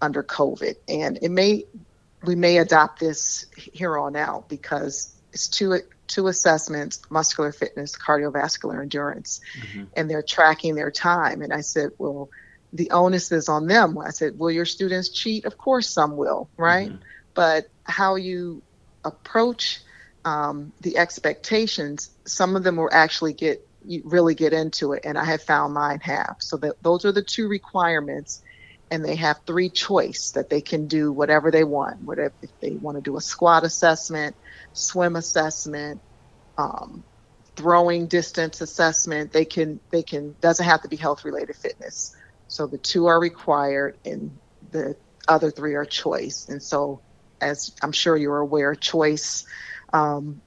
under 0.00 0.22
COVID. 0.22 0.76
And 0.88 1.18
it 1.20 1.30
may, 1.30 1.64
we 2.22 2.34
may 2.34 2.56
adopt 2.56 2.98
this 2.98 3.44
here 3.54 3.98
on 3.98 4.16
out 4.16 4.48
because 4.48 5.14
it's 5.34 5.48
two, 5.48 5.78
two 6.06 6.26
assessments 6.26 7.00
muscular 7.10 7.52
fitness, 7.52 7.96
cardiovascular 7.96 8.80
endurance, 8.80 9.40
mm-hmm. 9.58 9.84
and 9.96 10.10
they're 10.10 10.22
tracking 10.22 10.74
their 10.74 10.90
time. 10.90 11.42
And 11.42 11.52
I 11.52 11.60
said, 11.60 11.90
well, 11.98 12.30
the 12.72 12.90
onus 12.90 13.30
is 13.32 13.48
on 13.48 13.66
them. 13.66 13.96
I 13.98 14.10
said, 14.10 14.38
will 14.38 14.50
your 14.50 14.66
students 14.66 15.08
cheat? 15.08 15.44
Of 15.44 15.56
course, 15.56 15.88
some 15.88 16.16
will, 16.16 16.48
right? 16.56 16.88
Mm-hmm. 16.88 17.02
But 17.34 17.68
how 17.84 18.16
you 18.16 18.62
approach 19.04 19.80
um, 20.24 20.72
the 20.80 20.98
expectations, 20.98 22.10
some 22.24 22.56
of 22.56 22.64
them 22.64 22.76
will 22.76 22.90
actually 22.92 23.32
get 23.32 23.66
you 23.86 24.02
really 24.04 24.34
get 24.34 24.52
into 24.52 24.94
it. 24.94 25.04
And 25.04 25.18
I 25.18 25.24
have 25.24 25.42
found 25.42 25.74
mine 25.74 26.00
have. 26.00 26.36
So 26.38 26.56
that 26.58 26.82
those 26.82 27.04
are 27.04 27.12
the 27.12 27.22
two 27.22 27.48
requirements. 27.48 28.42
And 28.94 29.04
they 29.04 29.16
have 29.16 29.40
three 29.44 29.70
choice 29.70 30.30
that 30.36 30.48
they 30.50 30.60
can 30.60 30.86
do 30.86 31.10
whatever 31.10 31.50
they 31.50 31.64
want. 31.64 32.00
Whatever 32.02 32.32
if 32.42 32.50
they 32.60 32.76
want 32.76 32.96
to 32.96 33.02
do 33.02 33.16
a 33.16 33.20
squat 33.20 33.64
assessment, 33.64 34.36
swim 34.72 35.16
assessment, 35.16 36.00
um, 36.56 37.02
throwing 37.56 38.06
distance 38.06 38.60
assessment, 38.60 39.32
they 39.32 39.46
can 39.46 39.80
they 39.90 40.04
can 40.04 40.36
doesn't 40.40 40.64
have 40.64 40.82
to 40.82 40.88
be 40.88 40.96
health 40.96 41.24
related 41.24 41.56
fitness. 41.56 42.14
So 42.46 42.68
the 42.68 42.78
two 42.78 43.06
are 43.06 43.18
required 43.20 43.98
and 44.04 44.38
the 44.70 44.96
other 45.26 45.50
three 45.50 45.74
are 45.74 45.84
choice. 45.84 46.46
And 46.48 46.62
so 46.62 47.02
as 47.40 47.72
I'm 47.82 47.92
sure 47.92 48.16
you're 48.16 48.38
aware, 48.38 48.76
choice 48.76 49.44
um, 49.92 50.40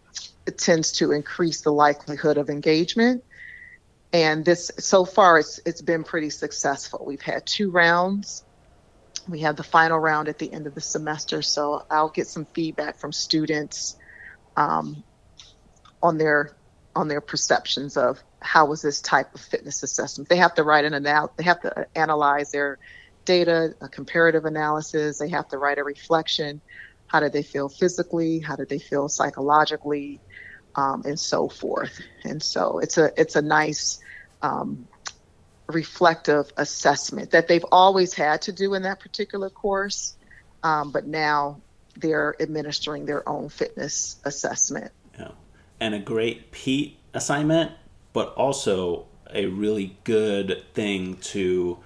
tends 0.58 0.94
to 0.94 1.12
increase 1.12 1.64
the 1.64 1.72
likelihood 1.72 2.38
of 2.38 2.50
engagement 2.50 3.26
and 4.24 4.44
this 4.44 4.72
so 4.80 5.06
far 5.06 5.38
it's 5.38 5.60
it's 5.66 5.82
been 5.82 6.04
pretty 6.04 6.30
successful. 6.30 7.04
We've 7.06 7.22
had 7.22 7.46
two 7.46 7.70
rounds. 7.70 8.44
We 9.30 9.42
have 9.42 9.56
the 9.56 9.64
final 9.64 10.00
round 10.00 10.28
at 10.28 10.40
the 10.40 10.52
end 10.52 10.68
of 10.68 10.74
the 10.74 10.82
semester, 10.82 11.42
so 11.42 11.84
I'll 11.92 12.10
get 12.10 12.28
some 12.28 12.46
feedback 12.46 13.00
from 13.00 13.12
students 13.12 13.96
um, 14.56 15.04
on 16.02 16.18
their 16.18 16.56
on 16.96 17.08
their 17.08 17.22
perceptions 17.22 17.96
of 17.96 18.24
how 18.42 18.66
was 18.66 18.82
this 18.82 19.02
type 19.02 19.36
of 19.36 19.42
fitness 19.42 19.84
assessment. 19.84 20.30
They 20.30 20.38
have 20.38 20.56
to 20.56 20.64
write 20.64 20.86
an 20.86 20.94
anal- 20.94 21.34
they 21.38 21.44
have 21.44 21.62
to 21.62 21.88
analyze 21.96 22.50
their 22.52 22.80
data, 23.26 23.76
a 23.82 23.90
comparative 23.90 24.46
analysis. 24.46 25.20
They 25.20 25.30
have 25.30 25.48
to 25.50 25.58
write 25.60 25.78
a 25.78 25.84
reflection. 25.84 26.62
How 27.08 27.20
did 27.20 27.34
they 27.34 27.44
feel 27.44 27.70
physically? 27.70 28.40
How 28.40 28.56
did 28.56 28.70
they 28.70 28.80
feel 28.80 29.10
psychologically? 29.10 30.22
Um, 30.78 31.02
and 31.06 31.20
so 31.20 31.50
forth. 31.50 32.00
And 32.24 32.42
so 32.42 32.78
it's 32.78 33.00
a 33.00 33.12
it's 33.20 33.36
a 33.36 33.42
nice 33.42 34.00
um, 34.44 34.88
reflective 35.68 36.52
assessment 36.58 37.32
that 37.32 37.48
they've 37.48 37.66
always 37.72 38.14
had 38.14 38.44
to 38.44 38.52
do 38.52 38.74
in 38.74 38.84
that 38.84 39.00
particular 39.00 39.50
course, 39.50 40.16
um, 40.64 40.92
but 40.92 41.06
now 41.06 41.60
they're 41.96 42.36
administering 42.40 43.06
their 43.06 43.28
own 43.28 43.50
fitness 43.50 44.18
assessment. 44.24 44.92
Yeah, 45.18 45.32
and 45.80 45.94
a 45.94 46.00
great 46.00 46.52
PETE 46.52 46.98
assignment, 47.14 47.72
but 48.14 48.34
also 48.36 49.08
a 49.34 49.48
really 49.48 49.98
good 50.04 50.64
thing 50.74 51.18
to 51.18 51.80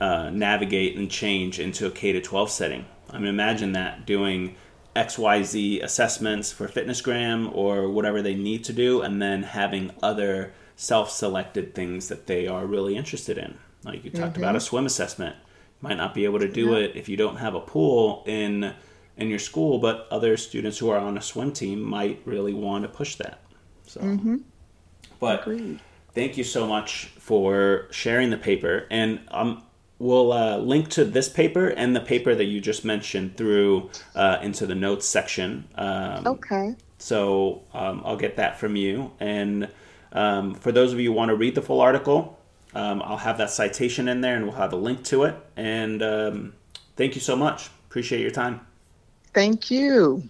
uh, 0.00 0.30
navigate 0.30 0.96
and 0.96 1.10
change 1.10 1.60
into 1.60 1.86
a 1.86 1.90
K 1.90 2.12
to 2.12 2.20
12 2.20 2.50
setting. 2.50 2.86
I 3.10 3.18
mean, 3.18 3.28
imagine 3.28 3.72
that 3.72 4.06
doing 4.06 4.56
XYZ 4.96 5.82
assessments 5.82 6.50
for 6.52 6.66
FitnessGram 6.66 7.54
or 7.54 7.88
whatever 7.88 8.22
they 8.22 8.34
need 8.34 8.64
to 8.64 8.72
do, 8.72 9.02
and 9.02 9.20
then 9.22 9.42
having 9.42 9.92
other 10.02 10.52
self 10.76 11.10
selected 11.10 11.74
things 11.74 12.08
that 12.08 12.26
they 12.26 12.46
are 12.46 12.66
really 12.66 12.96
interested 12.96 13.38
in. 13.38 13.58
Like 13.84 14.04
you 14.04 14.10
talked 14.10 14.34
mm-hmm. 14.34 14.42
about 14.42 14.56
a 14.56 14.60
swim 14.60 14.86
assessment. 14.86 15.36
You 15.36 15.88
might 15.88 15.96
not 15.96 16.14
be 16.14 16.24
able 16.24 16.40
to 16.40 16.48
do 16.48 16.70
yeah. 16.70 16.78
it 16.78 16.96
if 16.96 17.08
you 17.08 17.16
don't 17.16 17.36
have 17.36 17.54
a 17.54 17.60
pool 17.60 18.24
in 18.26 18.74
in 19.16 19.28
your 19.28 19.38
school, 19.38 19.78
but 19.78 20.08
other 20.10 20.36
students 20.36 20.78
who 20.78 20.88
are 20.88 20.98
on 20.98 21.18
a 21.18 21.22
swim 21.22 21.52
team 21.52 21.82
might 21.82 22.22
really 22.24 22.54
want 22.54 22.82
to 22.84 22.88
push 22.88 23.16
that. 23.16 23.40
So, 23.86 24.00
mm-hmm. 24.00 24.36
but 25.18 25.42
Agreed. 25.42 25.80
thank 26.14 26.38
you 26.38 26.44
so 26.44 26.66
much 26.66 27.06
for 27.18 27.88
sharing 27.90 28.30
the 28.30 28.38
paper, 28.38 28.86
and 28.90 29.20
um, 29.28 29.62
we'll 30.00 30.32
uh, 30.32 30.56
link 30.56 30.88
to 30.88 31.04
this 31.04 31.28
paper 31.28 31.68
and 31.68 31.94
the 31.94 32.00
paper 32.00 32.34
that 32.34 32.46
you 32.46 32.60
just 32.60 32.84
mentioned 32.84 33.36
through 33.36 33.90
uh, 34.16 34.38
into 34.42 34.66
the 34.66 34.74
notes 34.74 35.06
section. 35.06 35.68
Um, 35.76 36.26
okay. 36.26 36.74
So 36.98 37.62
um, 37.72 38.02
I'll 38.04 38.16
get 38.16 38.36
that 38.36 38.58
from 38.58 38.74
you. 38.74 39.12
And 39.20 39.68
um, 40.12 40.54
for 40.54 40.72
those 40.72 40.92
of 40.92 40.98
you 40.98 41.10
who 41.10 41.16
want 41.16 41.28
to 41.28 41.36
read 41.36 41.54
the 41.54 41.62
full 41.62 41.80
article, 41.80 42.38
um, 42.74 43.02
I'll 43.04 43.18
have 43.18 43.38
that 43.38 43.50
citation 43.50 44.08
in 44.08 44.22
there 44.22 44.36
and 44.36 44.44
we'll 44.44 44.56
have 44.56 44.72
a 44.72 44.76
link 44.76 45.04
to 45.04 45.24
it. 45.24 45.36
And 45.56 46.02
um, 46.02 46.54
thank 46.96 47.14
you 47.14 47.20
so 47.20 47.36
much. 47.36 47.68
Appreciate 47.88 48.22
your 48.22 48.30
time. 48.30 48.66
Thank 49.34 49.70
you. 49.70 50.28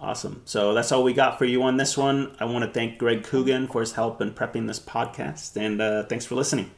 Awesome. 0.00 0.42
So 0.44 0.74
that's 0.74 0.92
all 0.92 1.04
we 1.04 1.12
got 1.12 1.38
for 1.38 1.44
you 1.44 1.62
on 1.62 1.76
this 1.76 1.96
one. 1.96 2.34
I 2.40 2.46
want 2.46 2.64
to 2.64 2.70
thank 2.70 2.98
Greg 2.98 3.22
Coogan 3.22 3.68
for 3.68 3.80
his 3.80 3.92
help 3.92 4.20
in 4.20 4.32
prepping 4.32 4.66
this 4.66 4.80
podcast. 4.80 5.56
And 5.56 5.80
uh, 5.80 6.04
thanks 6.04 6.24
for 6.26 6.34
listening. 6.34 6.70